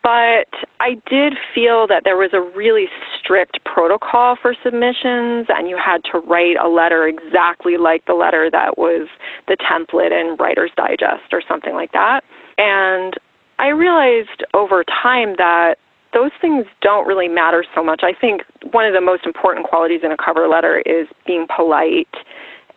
But 0.04 0.52
I 0.82 1.02
did 1.10 1.34
feel 1.56 1.88
that 1.88 2.04
there 2.04 2.18
was 2.18 2.32
a 2.34 2.42
really 2.42 2.88
strict 3.18 3.64
protocol 3.64 4.36
for 4.40 4.54
submissions, 4.62 5.48
and 5.48 5.70
you 5.70 5.78
had 5.78 6.04
to 6.12 6.20
write 6.20 6.58
a 6.62 6.68
letter 6.68 7.08
exactly 7.08 7.78
like 7.78 8.06
the 8.06 8.14
letter 8.14 8.52
that 8.52 8.78
was 8.78 9.08
the 9.48 9.56
template 9.56 10.12
in 10.12 10.36
Writer's 10.36 10.72
Digest 10.76 11.32
or 11.32 11.42
something 11.48 11.74
like 11.74 11.94
that. 11.94 12.22
And 12.58 13.14
I 13.60 13.70
realized 13.70 14.44
over 14.54 14.84
time 14.84 15.36
that 15.38 15.76
those 16.14 16.32
things 16.42 16.66
don't 16.82 17.08
really 17.08 17.30
matter 17.30 17.66
so 17.74 17.82
much. 17.82 18.02
I 18.04 18.14
think 18.14 18.42
one 18.72 18.86
of 18.86 18.94
the 18.94 19.02
most 19.02 19.26
important 19.26 19.66
qualities 19.66 20.02
in 20.04 20.12
a 20.12 20.18
cover 20.18 20.50
letter 20.50 20.84
is 20.86 21.08
being 21.26 21.48
polite 21.54 22.14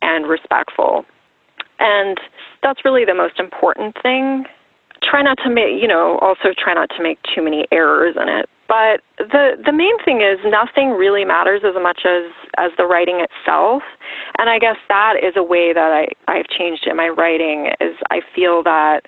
and 0.01 0.27
respectful. 0.29 1.05
And 1.81 2.19
that's 2.63 2.85
really 2.85 3.05
the 3.05 3.15
most 3.15 3.41
important 3.41 3.97
thing. 4.01 4.47
Try 5.09 5.23
not 5.23 5.39
to 5.45 5.51
make, 5.51 5.81
you 5.81 5.87
know, 5.87 6.19
also 6.19 6.51
try 6.57 6.75
not 6.75 6.91
to 6.97 7.03
make 7.03 7.19
too 7.35 7.43
many 7.43 7.67
errors 7.71 8.17
in 8.21 8.29
it. 8.29 8.49
But 8.69 9.01
the 9.19 9.55
the 9.65 9.73
main 9.73 9.97
thing 10.05 10.21
is 10.21 10.39
nothing 10.45 10.91
really 10.91 11.25
matters 11.25 11.63
as 11.65 11.75
much 11.81 12.03
as 12.05 12.33
as 12.59 12.73
the 12.77 12.85
writing 12.85 13.21
itself. 13.21 13.83
And 14.39 14.51
I 14.51 14.59
guess 14.59 14.77
that 14.89 15.15
is 15.23 15.35
a 15.37 15.43
way 15.43 15.73
that 15.73 15.93
I 15.93 16.09
I've 16.27 16.49
changed 16.49 16.87
in 16.87 16.97
my 16.97 17.09
writing 17.09 17.71
is 17.81 17.95
I 18.11 18.21
feel 18.35 18.63
that 18.65 19.03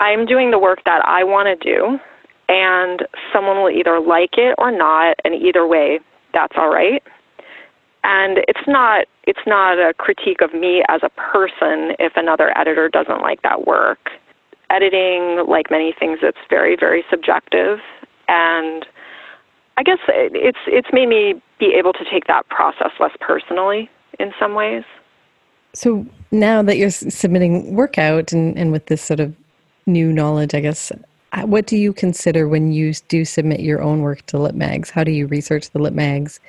I'm 0.00 0.26
doing 0.26 0.50
the 0.50 0.58
work 0.58 0.80
that 0.84 1.02
I 1.06 1.24
want 1.24 1.48
to 1.48 1.56
do, 1.56 1.98
and 2.48 3.06
someone 3.32 3.56
will 3.56 3.70
either 3.70 3.98
like 3.98 4.36
it 4.36 4.54
or 4.58 4.70
not, 4.70 5.16
and 5.24 5.34
either 5.34 5.66
way, 5.66 6.00
that's 6.34 6.54
all 6.56 6.68
right. 6.72 7.02
And 8.04 8.38
it's 8.46 8.66
not 8.66 9.06
it's 9.24 9.46
not 9.46 9.78
a 9.78 9.94
critique 9.94 10.42
of 10.42 10.52
me 10.52 10.82
as 10.88 11.00
a 11.02 11.08
person 11.10 11.96
if 11.98 12.12
another 12.16 12.56
editor 12.58 12.88
doesn't 12.88 13.22
like 13.22 13.40
that 13.42 13.66
work. 13.66 14.10
Editing, 14.70 15.44
like 15.48 15.70
many 15.70 15.94
things, 15.98 16.18
it's 16.22 16.38
very 16.50 16.76
very 16.76 17.04
subjective, 17.10 17.78
and 18.28 18.86
I 19.76 19.82
guess 19.82 19.98
it's 20.08 20.58
it's 20.66 20.88
made 20.92 21.08
me 21.08 21.40
be 21.58 21.74
able 21.74 21.92
to 21.94 22.04
take 22.10 22.26
that 22.26 22.48
process 22.48 22.90
less 23.00 23.16
personally 23.20 23.90
in 24.18 24.32
some 24.38 24.54
ways. 24.54 24.84
So 25.74 26.06
now 26.30 26.62
that 26.62 26.76
you're 26.76 26.90
submitting 26.90 27.74
work 27.74 27.98
out 27.98 28.32
and, 28.32 28.58
and 28.58 28.72
with 28.72 28.86
this 28.86 29.02
sort 29.02 29.20
of 29.20 29.34
new 29.86 30.12
knowledge, 30.12 30.54
I 30.54 30.60
guess. 30.60 30.92
Uh, 31.32 31.42
what 31.42 31.66
do 31.66 31.76
you 31.76 31.92
consider 31.92 32.48
when 32.48 32.72
you 32.72 32.94
do 33.08 33.24
submit 33.24 33.60
your 33.60 33.82
own 33.82 34.00
work 34.00 34.24
to 34.26 34.38
Lit 34.38 34.54
Mags? 34.54 34.90
How 34.90 35.04
do 35.04 35.10
you 35.10 35.26
research 35.26 35.70
the 35.70 35.78
Lit 35.78 35.94
Mags, 35.94 36.40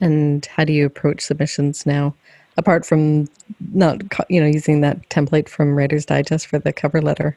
and 0.00 0.44
how 0.46 0.64
do 0.64 0.72
you 0.72 0.84
approach 0.84 1.22
submissions 1.22 1.86
now? 1.86 2.14
Apart 2.58 2.84
from 2.84 3.28
not, 3.72 4.02
you 4.28 4.40
know, 4.40 4.46
using 4.46 4.80
that 4.82 5.08
template 5.08 5.48
from 5.48 5.74
Writer's 5.74 6.06
Digest 6.06 6.46
for 6.46 6.58
the 6.58 6.72
cover 6.72 7.00
letter. 7.00 7.36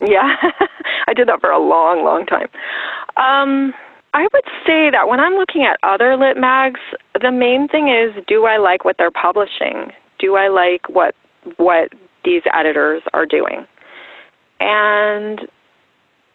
Yeah, 0.00 0.36
I 1.06 1.14
did 1.14 1.28
that 1.28 1.40
for 1.40 1.50
a 1.50 1.58
long, 1.58 2.04
long 2.04 2.26
time. 2.26 2.48
Um, 3.16 3.72
I 4.12 4.28
would 4.32 4.44
say 4.66 4.90
that 4.90 5.08
when 5.08 5.20
I'm 5.20 5.34
looking 5.34 5.62
at 5.64 5.78
other 5.82 6.16
lit 6.16 6.36
mags, 6.36 6.80
the 7.20 7.32
main 7.32 7.68
thing 7.68 7.88
is 7.88 8.14
do 8.26 8.46
I 8.46 8.58
like 8.58 8.84
what 8.84 8.96
they're 8.98 9.10
publishing? 9.10 9.92
Do 10.18 10.36
I 10.36 10.48
like 10.48 10.88
what 10.88 11.14
what 11.56 11.90
these 12.24 12.42
editors 12.52 13.02
are 13.12 13.26
doing? 13.26 13.66
And 14.60 15.40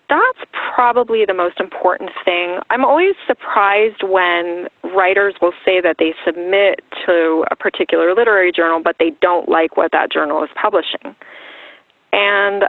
that's 0.10 0.40
probably 0.76 1.24
the 1.26 1.34
most 1.34 1.60
important 1.60 2.10
thing. 2.26 2.60
I'm 2.70 2.84
always 2.84 3.14
surprised 3.28 4.02
when 4.04 4.68
writers 4.84 5.36
will 5.42 5.54
say 5.64 5.80
that 5.82 5.98
they 6.00 6.14
submit 6.26 6.82
to 7.06 7.46
a 7.52 7.56
particular 7.56 8.14
literary 8.16 8.52
journal, 8.52 8.82
but 8.84 8.96
they 9.00 9.12
don't 9.22 9.48
like 9.48 9.78
what 9.78 9.92
that 9.92 10.12
journal 10.12 10.44
is 10.44 10.50
publishing. 10.60 11.16
And 12.12 12.64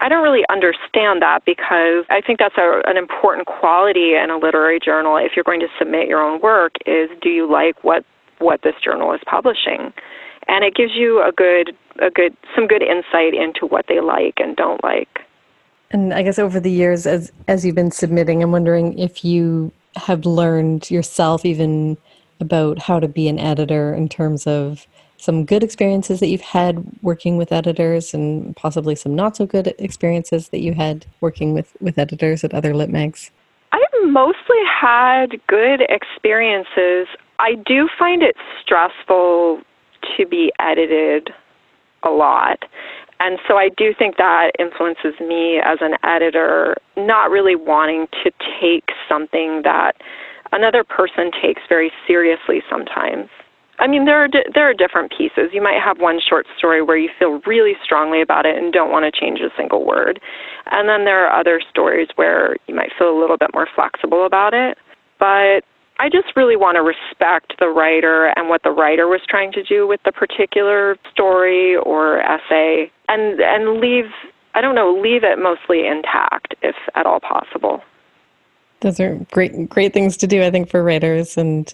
I 0.00 0.08
don't 0.08 0.22
really 0.22 0.44
understand 0.48 1.22
that 1.22 1.44
because 1.44 2.04
I 2.10 2.20
think 2.20 2.38
that's 2.38 2.56
a, 2.58 2.82
an 2.86 2.96
important 2.96 3.46
quality 3.46 4.14
in 4.14 4.30
a 4.30 4.38
literary 4.38 4.80
journal. 4.80 5.16
If 5.16 5.32
you're 5.36 5.44
going 5.44 5.60
to 5.60 5.68
submit 5.78 6.08
your 6.08 6.20
own 6.20 6.40
work, 6.40 6.74
is 6.86 7.08
do 7.22 7.28
you 7.28 7.50
like 7.50 7.82
what 7.84 8.04
what 8.38 8.62
this 8.62 8.74
journal 8.82 9.12
is 9.12 9.20
publishing? 9.26 9.92
And 10.48 10.64
it 10.64 10.74
gives 10.74 10.92
you 10.94 11.22
a 11.22 11.32
good 11.32 11.76
a 12.00 12.10
good 12.10 12.36
some 12.54 12.66
good 12.66 12.82
insight 12.82 13.34
into 13.34 13.66
what 13.66 13.86
they 13.88 14.00
like 14.00 14.34
and 14.38 14.56
don't 14.56 14.82
like. 14.82 15.20
And 15.90 16.12
I 16.12 16.22
guess 16.22 16.38
over 16.38 16.58
the 16.58 16.70
years, 16.70 17.06
as 17.06 17.32
as 17.46 17.64
you've 17.64 17.76
been 17.76 17.92
submitting, 17.92 18.42
I'm 18.42 18.52
wondering 18.52 18.98
if 18.98 19.24
you 19.24 19.72
have 19.96 20.26
learned 20.26 20.90
yourself 20.90 21.44
even 21.44 21.96
about 22.40 22.80
how 22.80 22.98
to 22.98 23.06
be 23.06 23.28
an 23.28 23.38
editor 23.38 23.94
in 23.94 24.08
terms 24.08 24.46
of 24.46 24.86
some 25.24 25.44
good 25.46 25.64
experiences 25.64 26.20
that 26.20 26.28
you've 26.28 26.42
had 26.42 26.84
working 27.00 27.38
with 27.38 27.50
editors 27.50 28.12
and 28.12 28.54
possibly 28.56 28.94
some 28.94 29.14
not 29.14 29.36
so 29.36 29.46
good 29.46 29.74
experiences 29.78 30.50
that 30.50 30.60
you 30.60 30.74
had 30.74 31.06
working 31.22 31.54
with, 31.54 31.74
with 31.80 31.98
editors 31.98 32.44
at 32.44 32.52
other 32.52 32.74
lit 32.74 32.90
mags? 32.90 33.30
I've 33.72 33.80
mostly 34.04 34.58
had 34.68 35.40
good 35.46 35.80
experiences. 35.88 37.08
I 37.38 37.54
do 37.66 37.88
find 37.98 38.22
it 38.22 38.36
stressful 38.62 39.62
to 40.16 40.26
be 40.26 40.52
edited 40.60 41.30
a 42.02 42.10
lot. 42.10 42.62
And 43.18 43.38
so 43.48 43.56
I 43.56 43.70
do 43.70 43.94
think 43.98 44.18
that 44.18 44.52
influences 44.58 45.18
me 45.20 45.58
as 45.64 45.78
an 45.80 45.94
editor, 46.04 46.76
not 46.98 47.30
really 47.30 47.56
wanting 47.56 48.08
to 48.22 48.30
take 48.60 48.90
something 49.08 49.62
that 49.62 49.92
another 50.52 50.84
person 50.84 51.30
takes 51.40 51.62
very 51.66 51.90
seriously 52.06 52.62
sometimes. 52.68 53.30
I 53.78 53.86
mean, 53.86 54.04
there 54.04 54.22
are 54.22 54.28
di- 54.28 54.46
there 54.54 54.68
are 54.68 54.74
different 54.74 55.12
pieces. 55.16 55.50
You 55.52 55.62
might 55.62 55.80
have 55.82 55.98
one 55.98 56.20
short 56.20 56.46
story 56.56 56.80
where 56.82 56.96
you 56.96 57.10
feel 57.18 57.40
really 57.46 57.74
strongly 57.82 58.22
about 58.22 58.46
it 58.46 58.56
and 58.56 58.72
don't 58.72 58.90
want 58.90 59.04
to 59.04 59.20
change 59.20 59.40
a 59.40 59.50
single 59.56 59.84
word, 59.84 60.20
and 60.70 60.88
then 60.88 61.04
there 61.04 61.26
are 61.26 61.40
other 61.40 61.60
stories 61.70 62.08
where 62.14 62.56
you 62.66 62.74
might 62.74 62.90
feel 62.96 63.10
a 63.10 63.18
little 63.18 63.36
bit 63.36 63.50
more 63.52 63.68
flexible 63.74 64.26
about 64.26 64.54
it. 64.54 64.78
But 65.18 65.64
I 65.98 66.08
just 66.10 66.34
really 66.36 66.56
want 66.56 66.76
to 66.76 66.82
respect 66.82 67.54
the 67.58 67.68
writer 67.68 68.32
and 68.36 68.48
what 68.48 68.62
the 68.62 68.70
writer 68.70 69.06
was 69.06 69.20
trying 69.28 69.52
to 69.52 69.62
do 69.62 69.86
with 69.86 70.00
the 70.04 70.12
particular 70.12 70.96
story 71.10 71.76
or 71.76 72.20
essay 72.20 72.90
and 73.08 73.40
and 73.40 73.80
leave 73.80 74.10
I 74.56 74.60
don't 74.60 74.76
know, 74.76 74.92
leave 74.92 75.24
it 75.24 75.38
mostly 75.38 75.84
intact 75.86 76.54
if 76.62 76.76
at 76.94 77.06
all 77.06 77.18
possible. 77.18 77.82
Those 78.80 79.00
are 79.00 79.16
great 79.32 79.68
great 79.68 79.92
things 79.92 80.16
to 80.18 80.26
do 80.26 80.42
I 80.42 80.50
think 80.50 80.68
for 80.68 80.82
writers 80.82 81.36
and 81.36 81.72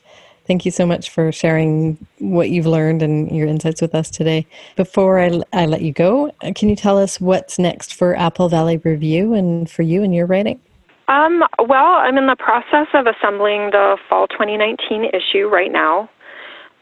thank 0.51 0.65
you 0.65 0.73
so 0.73 0.85
much 0.85 1.11
for 1.11 1.31
sharing 1.31 1.97
what 2.19 2.51
you've 2.51 2.67
learned 2.67 3.03
and 3.03 3.31
your 3.31 3.47
insights 3.47 3.81
with 3.81 3.95
us 3.95 4.11
today. 4.11 4.45
Before 4.75 5.21
I, 5.21 5.41
I 5.53 5.67
let 5.67 5.81
you 5.83 5.93
go, 5.93 6.33
can 6.57 6.69
you 6.69 6.75
tell 6.75 6.99
us 6.99 7.21
what's 7.21 7.57
next 7.57 7.95
for 7.95 8.17
Apple 8.17 8.49
Valley 8.49 8.79
Review 8.79 9.33
and 9.33 9.71
for 9.71 9.83
you 9.83 10.03
and 10.03 10.13
your 10.13 10.27
writing? 10.27 10.59
Um, 11.07 11.45
well, 11.69 11.95
I'm 12.03 12.19
in 12.19 12.27
the 12.27 12.35
process 12.35 12.89
of 12.95 13.07
assembling 13.07 13.71
the 13.71 13.97
fall 14.09 14.27
2019 14.27 15.05
issue 15.15 15.47
right 15.47 15.71
now. 15.71 16.11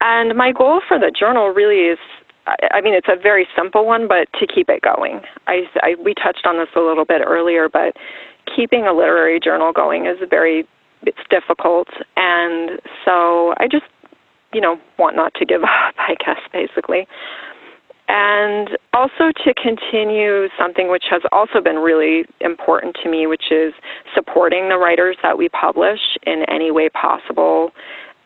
And 0.00 0.35
my 0.35 0.50
goal 0.50 0.81
for 0.88 0.98
the 0.98 1.11
journal 1.11 1.50
really 1.50 1.92
is 1.92 1.98
I 2.72 2.81
mean, 2.81 2.94
it's 2.94 3.09
a 3.11 3.20
very 3.20 3.46
simple 3.54 3.85
one, 3.85 4.09
but 4.09 4.33
to 4.40 4.46
keep 4.46 4.70
it 4.70 4.81
going. 4.81 5.20
I, 5.46 5.64
I, 5.83 5.96
we 6.02 6.14
touched 6.14 6.46
on 6.46 6.57
this 6.57 6.70
a 6.74 6.81
little 6.81 7.04
bit 7.04 7.20
earlier, 7.20 7.68
but 7.68 7.94
keeping 8.57 8.87
a 8.87 8.94
literary 8.94 9.38
journal 9.38 9.70
going 9.74 10.07
is 10.07 10.16
a 10.22 10.26
very 10.26 10.66
it's 11.02 11.18
difficult, 11.30 11.88
and 12.16 12.80
so 13.04 13.54
I 13.58 13.68
just 13.70 13.87
you 14.52 14.61
know 14.61 14.78
want 14.98 15.16
not 15.16 15.34
to 15.34 15.44
give 15.44 15.62
up. 15.64 15.94
I 15.98 16.14
guess 16.24 16.40
basically. 16.52 17.06
And 18.08 18.78
also 18.94 19.32
to 19.44 19.52
continue 19.52 20.48
something 20.58 20.90
which 20.90 21.04
has 21.11 21.20
also 21.30 21.61
been 21.61 21.76
really 21.76 22.24
important 22.40 22.96
to 23.02 23.11
me, 23.11 23.26
which 23.26 23.52
is 23.52 23.74
supporting 24.14 24.70
the 24.70 24.78
writers 24.78 25.18
that 25.22 25.37
we 25.37 25.50
publish 25.50 26.00
in 26.26 26.44
any 26.48 26.70
way 26.70 26.88
possible. 26.88 27.70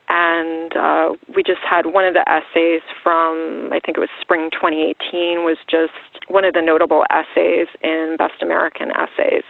And 0.08 0.76
uh, 0.76 1.08
we 1.34 1.42
just 1.42 1.62
had 1.68 1.86
one 1.86 2.04
of 2.04 2.14
the 2.14 2.22
essays 2.28 2.82
from 3.02 3.70
I 3.72 3.80
think 3.80 3.96
it 3.96 4.00
was 4.00 4.10
spring 4.20 4.50
2018 4.52 5.42
was 5.42 5.56
just 5.68 5.92
one 6.28 6.44
of 6.44 6.54
the 6.54 6.62
notable 6.62 7.04
essays 7.10 7.66
in 7.82 8.16
Best 8.18 8.42
American 8.42 8.90
Essays, 8.92 9.44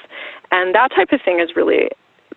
and 0.50 0.74
that 0.74 0.92
type 0.94 1.08
of 1.12 1.20
thing 1.24 1.40
is 1.40 1.56
really 1.56 1.88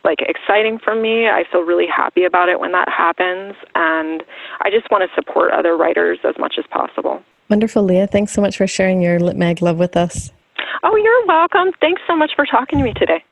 like 0.06 0.20
exciting 0.22 0.80
for 0.80 0.96
me. 0.96 1.28
I 1.28 1.44
feel 1.52 1.62
really 1.62 1.88
happy 1.88 2.24
about 2.24 2.48
it 2.48 2.60
when 2.60 2.72
that 2.72 2.88
happens, 2.88 3.56
and 3.76 4.24
I 4.62 4.70
just 4.70 4.90
want 4.92 5.04
to 5.04 5.14
support 5.16 5.52
other 5.52 5.76
writers 5.76 6.20
as 6.24 6.36
much 6.38 6.56
as 6.58 6.66
possible. 6.70 7.22
Wonderful, 7.50 7.84
Leah. 7.84 8.08
Thanks 8.08 8.32
so 8.32 8.42
much 8.42 8.56
for 8.56 8.68
sharing 8.68 9.02
your 9.02 9.20
Lit 9.20 9.36
Mag 9.36 9.62
love 9.62 9.78
with 9.78 9.98
us. 9.98 10.32
Oh, 10.84 10.96
you're 10.96 11.26
welcome. 11.26 11.74
Thanks 11.82 12.02
so 12.08 12.16
much 12.16 12.32
for 12.36 12.46
talking 12.46 12.80
to 12.80 12.86
me 12.86 12.94
today. 12.94 13.24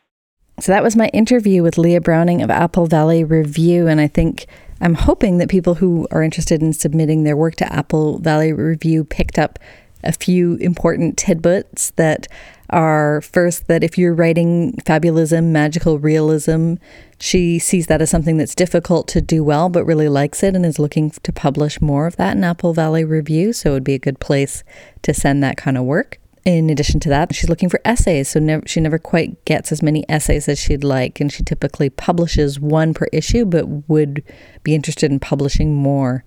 So 0.59 0.71
that 0.71 0.83
was 0.83 0.95
my 0.95 1.07
interview 1.07 1.63
with 1.63 1.77
Leah 1.77 2.01
Browning 2.01 2.41
of 2.41 2.51
Apple 2.51 2.86
Valley 2.86 3.23
Review, 3.23 3.88
and 3.88 3.99
I 3.99 4.07
think 4.07 4.45
I'm 4.81 4.93
hoping 4.93 5.38
that 5.38 5.49
people 5.49 5.75
who 5.75 6.07
are 6.12 6.21
interested 6.21 6.62
in 6.62 6.73
submitting 6.73 7.23
their 7.23 7.38
work 7.38 7.55
to 7.55 7.73
Apple 7.73 8.19
Valley 8.19 8.53
Review 8.53 9.03
picked 9.03 9.39
up 9.39 9.57
a 10.03 10.11
few 10.11 10.55
important 10.55 11.17
tidbits 11.17 11.91
that 11.91 12.27
are 12.69 13.21
first 13.21 13.67
that 13.67 13.83
if 13.83 13.97
you're 13.97 14.13
writing 14.13 14.73
fabulism, 14.85 15.45
magical 15.45 15.99
realism, 15.99 16.75
she 17.19 17.59
sees 17.59 17.87
that 17.87 18.01
as 18.01 18.09
something 18.09 18.37
that's 18.37 18.55
difficult 18.55 19.07
to 19.09 19.21
do 19.21 19.43
well, 19.43 19.69
but 19.69 19.85
really 19.85 20.09
likes 20.09 20.41
it 20.43 20.55
and 20.55 20.65
is 20.65 20.79
looking 20.79 21.11
to 21.11 21.31
publish 21.31 21.81
more 21.81 22.07
of 22.07 22.15
that 22.15 22.35
in 22.35 22.43
Apple 22.43 22.73
Valley 22.73 23.03
Review. 23.03 23.53
So 23.53 23.71
it 23.71 23.73
would 23.73 23.83
be 23.83 23.93
a 23.93 23.99
good 23.99 24.19
place 24.19 24.63
to 25.03 25.13
send 25.13 25.43
that 25.43 25.55
kind 25.57 25.77
of 25.77 25.83
work. 25.83 26.19
In 26.45 26.69
addition 26.69 26.99
to 27.01 27.09
that, 27.09 27.33
she's 27.33 27.49
looking 27.49 27.69
for 27.69 27.79
essays. 27.85 28.29
So 28.29 28.61
she 28.65 28.81
never 28.81 28.99
quite 28.99 29.45
gets 29.45 29.71
as 29.71 29.81
many 29.81 30.03
essays 30.09 30.49
as 30.49 30.59
she'd 30.59 30.83
like. 30.83 31.21
And 31.21 31.31
she 31.31 31.43
typically 31.43 31.89
publishes 31.89 32.59
one 32.59 32.93
per 32.93 33.07
issue, 33.13 33.45
but 33.45 33.87
would 33.87 34.23
be 34.63 34.75
interested 34.75 35.11
in 35.11 35.19
publishing 35.19 35.73
more. 35.73 36.25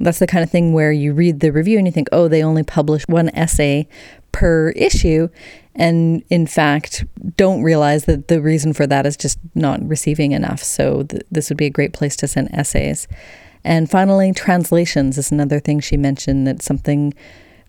That's 0.00 0.18
the 0.18 0.26
kind 0.26 0.42
of 0.42 0.50
thing 0.50 0.72
where 0.72 0.92
you 0.92 1.12
read 1.12 1.40
the 1.40 1.52
review 1.52 1.78
and 1.78 1.86
you 1.86 1.92
think, 1.92 2.08
oh, 2.10 2.26
they 2.26 2.42
only 2.42 2.62
publish 2.62 3.04
one 3.06 3.28
essay 3.30 3.86
per 4.32 4.70
issue. 4.70 5.28
And 5.74 6.22
in 6.30 6.46
fact, 6.46 7.04
don't 7.36 7.62
realize 7.62 8.04
that 8.06 8.28
the 8.28 8.40
reason 8.40 8.72
for 8.72 8.86
that 8.86 9.06
is 9.06 9.16
just 9.16 9.38
not 9.54 9.86
receiving 9.86 10.32
enough. 10.32 10.62
So 10.62 11.04
th- 11.04 11.22
this 11.30 11.48
would 11.48 11.58
be 11.58 11.66
a 11.66 11.70
great 11.70 11.92
place 11.92 12.16
to 12.16 12.28
send 12.28 12.52
essays. 12.52 13.06
And 13.62 13.90
finally, 13.90 14.32
translations 14.32 15.18
is 15.18 15.30
another 15.30 15.60
thing 15.60 15.80
she 15.80 15.96
mentioned 15.96 16.46
that's 16.46 16.64
something 16.64 17.14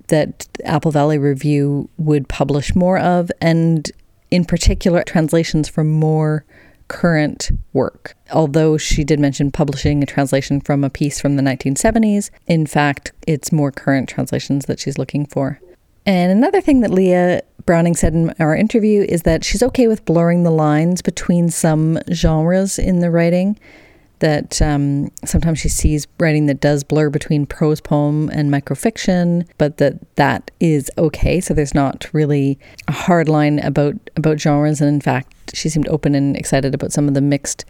that 0.07 0.47
Apple 0.65 0.91
Valley 0.91 1.17
Review 1.17 1.89
would 1.97 2.27
publish 2.27 2.75
more 2.75 2.97
of, 2.97 3.31
and 3.39 3.89
in 4.29 4.45
particular, 4.45 5.03
translations 5.03 5.69
from 5.69 5.89
more 5.89 6.45
current 6.91 7.51
work. 7.71 8.17
Although 8.33 8.77
she 8.77 9.05
did 9.05 9.17
mention 9.17 9.49
publishing 9.49 10.03
a 10.03 10.05
translation 10.05 10.59
from 10.59 10.83
a 10.83 10.89
piece 10.89 11.21
from 11.21 11.37
the 11.37 11.41
1970s, 11.41 12.29
in 12.47 12.65
fact, 12.65 13.13
it's 13.25 13.49
more 13.49 13.71
current 13.71 14.09
translations 14.09 14.65
that 14.65 14.77
she's 14.77 14.97
looking 14.97 15.25
for. 15.25 15.61
And 16.05 16.33
another 16.33 16.59
thing 16.59 16.81
that 16.81 16.91
Leah 16.91 17.43
Browning 17.65 17.95
said 17.95 18.13
in 18.13 18.33
our 18.39 18.55
interview 18.55 19.05
is 19.07 19.21
that 19.21 19.45
she's 19.45 19.63
okay 19.63 19.87
with 19.87 20.03
blurring 20.03 20.43
the 20.43 20.51
lines 20.51 21.01
between 21.01 21.49
some 21.49 21.97
genres 22.11 22.77
in 22.77 22.99
the 22.99 23.09
writing 23.09 23.57
that 24.21 24.61
um, 24.61 25.11
sometimes 25.25 25.59
she 25.59 25.69
sees 25.69 26.07
writing 26.19 26.45
that 26.45 26.61
does 26.61 26.83
blur 26.83 27.09
between 27.09 27.45
prose 27.45 27.81
poem 27.81 28.29
and 28.29 28.51
microfiction, 28.51 29.47
but 29.57 29.77
that 29.77 30.15
that 30.15 30.49
is 30.59 30.89
okay. 30.97 31.41
So 31.41 31.53
there's 31.53 31.75
not 31.75 32.07
really 32.13 32.57
a 32.87 32.91
hard 32.91 33.27
line 33.27 33.59
about 33.59 33.95
about 34.15 34.39
genres, 34.39 34.79
and 34.79 34.89
in 34.89 35.01
fact, 35.01 35.55
she 35.55 35.69
seemed 35.69 35.87
open 35.89 36.15
and 36.15 36.35
excited 36.35 36.73
about 36.73 36.91
some 36.91 37.07
of 37.07 37.13
the 37.13 37.21
mixed 37.21 37.65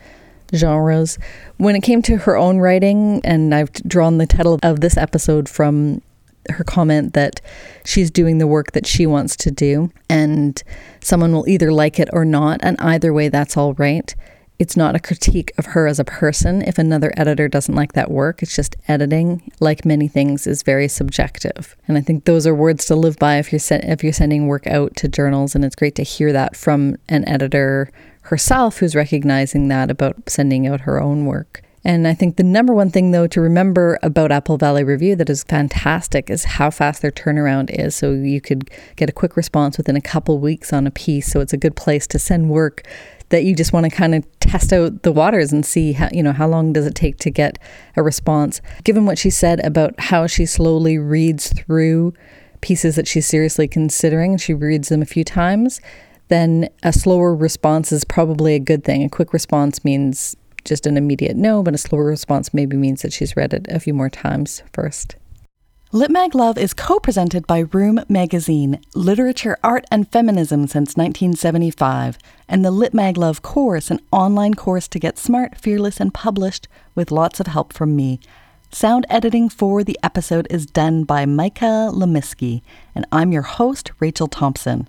genres. 0.55 1.17
When 1.57 1.75
it 1.75 1.81
came 1.81 2.01
to 2.03 2.17
her 2.17 2.37
own 2.37 2.59
writing, 2.59 3.21
and 3.23 3.53
I've 3.55 3.71
drawn 3.73 4.17
the 4.17 4.27
title 4.27 4.59
of 4.63 4.81
this 4.81 4.97
episode 4.97 5.49
from 5.49 6.01
her 6.49 6.63
comment 6.63 7.13
that 7.13 7.39
she's 7.85 8.09
doing 8.09 8.39
the 8.39 8.47
work 8.47 8.71
that 8.73 8.85
she 8.85 9.05
wants 9.07 9.35
to 9.37 9.51
do, 9.51 9.91
and 10.09 10.61
someone 11.01 11.33
will 11.33 11.47
either 11.47 11.71
like 11.71 11.99
it 11.99 12.09
or 12.13 12.25
not, 12.25 12.59
and 12.63 12.75
either 12.79 13.13
way, 13.13 13.29
that's 13.29 13.57
all 13.57 13.73
right. 13.75 14.13
It's 14.61 14.77
not 14.77 14.95
a 14.95 14.99
critique 14.99 15.51
of 15.57 15.65
her 15.65 15.87
as 15.87 15.97
a 15.97 16.03
person 16.03 16.61
if 16.61 16.77
another 16.77 17.11
editor 17.17 17.47
doesn't 17.47 17.73
like 17.73 17.93
that 17.93 18.11
work. 18.11 18.43
It's 18.43 18.55
just 18.55 18.75
editing, 18.87 19.51
like 19.59 19.85
many 19.85 20.07
things, 20.07 20.45
is 20.45 20.61
very 20.61 20.87
subjective. 20.87 21.75
And 21.87 21.97
I 21.97 22.01
think 22.01 22.25
those 22.25 22.45
are 22.45 22.53
words 22.53 22.85
to 22.85 22.95
live 22.95 23.17
by 23.17 23.37
if 23.37 23.51
you're 23.51 23.57
se- 23.57 23.81
if 23.81 24.03
you're 24.03 24.13
sending 24.13 24.45
work 24.45 24.67
out 24.67 24.95
to 24.97 25.07
journals 25.07 25.55
and 25.55 25.65
it's 25.65 25.75
great 25.75 25.95
to 25.95 26.03
hear 26.03 26.31
that 26.33 26.55
from 26.55 26.97
an 27.09 27.27
editor 27.27 27.91
herself 28.21 28.77
who's 28.77 28.93
recognizing 28.95 29.67
that 29.69 29.89
about 29.89 30.29
sending 30.29 30.67
out 30.67 30.81
her 30.81 31.01
own 31.01 31.25
work. 31.25 31.63
And 31.83 32.07
I 32.07 32.13
think 32.13 32.35
the 32.35 32.43
number 32.43 32.73
one 32.73 32.91
thing, 32.91 33.11
though, 33.11 33.27
to 33.27 33.41
remember 33.41 33.97
about 34.03 34.31
Apple 34.31 34.57
Valley 34.57 34.83
Review 34.83 35.15
that 35.15 35.29
is 35.29 35.43
fantastic 35.43 36.29
is 36.29 36.43
how 36.43 36.69
fast 36.69 37.01
their 37.01 37.11
turnaround 37.11 37.71
is. 37.71 37.95
So 37.95 38.11
you 38.11 38.39
could 38.39 38.69
get 38.95 39.09
a 39.09 39.13
quick 39.13 39.35
response 39.35 39.77
within 39.77 39.95
a 39.95 40.01
couple 40.01 40.37
weeks 40.37 40.71
on 40.71 40.85
a 40.85 40.91
piece. 40.91 41.31
So 41.31 41.39
it's 41.39 41.53
a 41.53 41.57
good 41.57 41.75
place 41.75 42.05
to 42.07 42.19
send 42.19 42.49
work 42.49 42.83
that 43.31 43.45
you 43.45 43.55
just 43.55 43.73
want 43.73 43.85
to 43.85 43.89
kind 43.89 44.13
of 44.13 44.39
test 44.39 44.71
out 44.71 45.01
the 45.01 45.11
waters 45.11 45.51
and 45.51 45.65
see 45.65 45.93
how 45.93 46.09
you 46.11 46.21
know 46.21 46.33
how 46.33 46.47
long 46.47 46.71
does 46.71 46.85
it 46.85 46.93
take 46.93 47.17
to 47.17 47.31
get 47.31 47.57
a 47.95 48.03
response 48.03 48.61
given 48.83 49.05
what 49.05 49.17
she 49.17 49.29
said 49.29 49.63
about 49.65 49.97
how 49.99 50.27
she 50.27 50.45
slowly 50.45 50.97
reads 50.97 51.53
through 51.53 52.13
pieces 52.59 52.97
that 52.97 53.07
she's 53.07 53.25
seriously 53.25 53.67
considering 53.67 54.37
she 54.37 54.53
reads 54.53 54.89
them 54.89 55.01
a 55.01 55.05
few 55.05 55.23
times 55.23 55.79
then 56.27 56.69
a 56.83 56.91
slower 56.93 57.33
response 57.33 57.91
is 57.93 58.03
probably 58.03 58.53
a 58.53 58.59
good 58.59 58.83
thing 58.83 59.01
a 59.01 59.09
quick 59.09 59.31
response 59.31 59.83
means 59.85 60.35
just 60.71 60.87
an 60.87 60.95
immediate 60.95 61.35
no 61.35 61.61
but 61.61 61.75
a 61.75 61.77
slower 61.77 62.05
response 62.05 62.53
maybe 62.53 62.77
means 62.77 63.01
that 63.01 63.11
she's 63.11 63.35
read 63.35 63.53
it 63.53 63.67
a 63.67 63.77
few 63.77 63.93
more 63.93 64.09
times 64.09 64.63
first 64.71 65.17
Litmag 65.91 66.33
Love 66.33 66.57
is 66.57 66.73
co 66.73 67.01
presented 67.01 67.45
by 67.45 67.65
Room 67.73 67.99
Magazine, 68.07 68.79
Literature, 68.95 69.57
Art, 69.61 69.83
and 69.91 70.09
Feminism 70.09 70.61
since 70.67 70.95
1975, 70.95 72.17
and 72.47 72.63
the 72.63 72.71
Litmag 72.71 73.17
Love 73.17 73.41
course, 73.41 73.91
an 73.91 73.99
online 74.09 74.53
course 74.53 74.87
to 74.87 74.99
get 74.99 75.17
smart, 75.17 75.57
fearless, 75.57 75.99
and 75.99 76.13
published 76.13 76.69
with 76.95 77.11
lots 77.11 77.41
of 77.41 77.47
help 77.47 77.73
from 77.73 77.93
me. 77.93 78.21
Sound 78.71 79.05
editing 79.09 79.49
for 79.49 79.83
the 79.83 79.99
episode 80.01 80.47
is 80.49 80.65
done 80.65 81.03
by 81.03 81.25
Micah 81.25 81.91
Lemisky, 81.91 82.61
and 82.95 83.05
I'm 83.11 83.33
your 83.33 83.41
host, 83.41 83.91
Rachel 83.99 84.27
Thompson. 84.27 84.87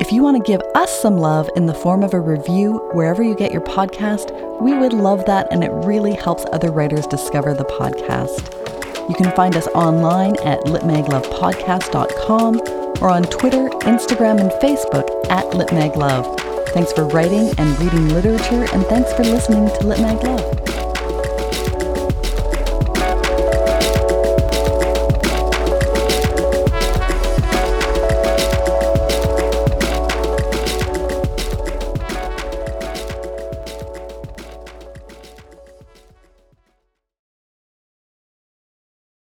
If 0.00 0.10
you 0.10 0.22
want 0.22 0.38
to 0.38 0.42
give 0.42 0.62
us 0.74 0.90
some 1.02 1.18
love 1.18 1.50
in 1.56 1.66
the 1.66 1.74
form 1.74 2.02
of 2.02 2.14
a 2.14 2.20
review 2.20 2.78
wherever 2.94 3.22
you 3.22 3.34
get 3.34 3.52
your 3.52 3.60
podcast, 3.60 4.30
we 4.58 4.72
would 4.72 4.94
love 4.94 5.26
that, 5.26 5.52
and 5.52 5.62
it 5.62 5.70
really 5.72 6.14
helps 6.14 6.46
other 6.54 6.70
writers 6.70 7.06
discover 7.06 7.52
the 7.52 7.66
podcast. 7.66 8.40
You 9.10 9.14
can 9.14 9.30
find 9.36 9.54
us 9.56 9.66
online 9.68 10.38
at 10.38 10.60
litmaglovepodcast.com 10.60 12.60
or 13.02 13.10
on 13.10 13.24
Twitter, 13.24 13.68
Instagram, 13.80 14.40
and 14.40 14.50
Facebook 14.52 15.06
at 15.28 15.44
litmaglove. 15.52 16.40
Thanks 16.70 16.94
for 16.94 17.06
writing 17.06 17.52
and 17.58 17.78
reading 17.78 18.08
literature, 18.08 18.66
and 18.72 18.86
thanks 18.86 19.12
for 19.12 19.24
listening 19.24 19.66
to 19.66 19.80
Litmag 19.80 20.22
Love. 20.22 20.89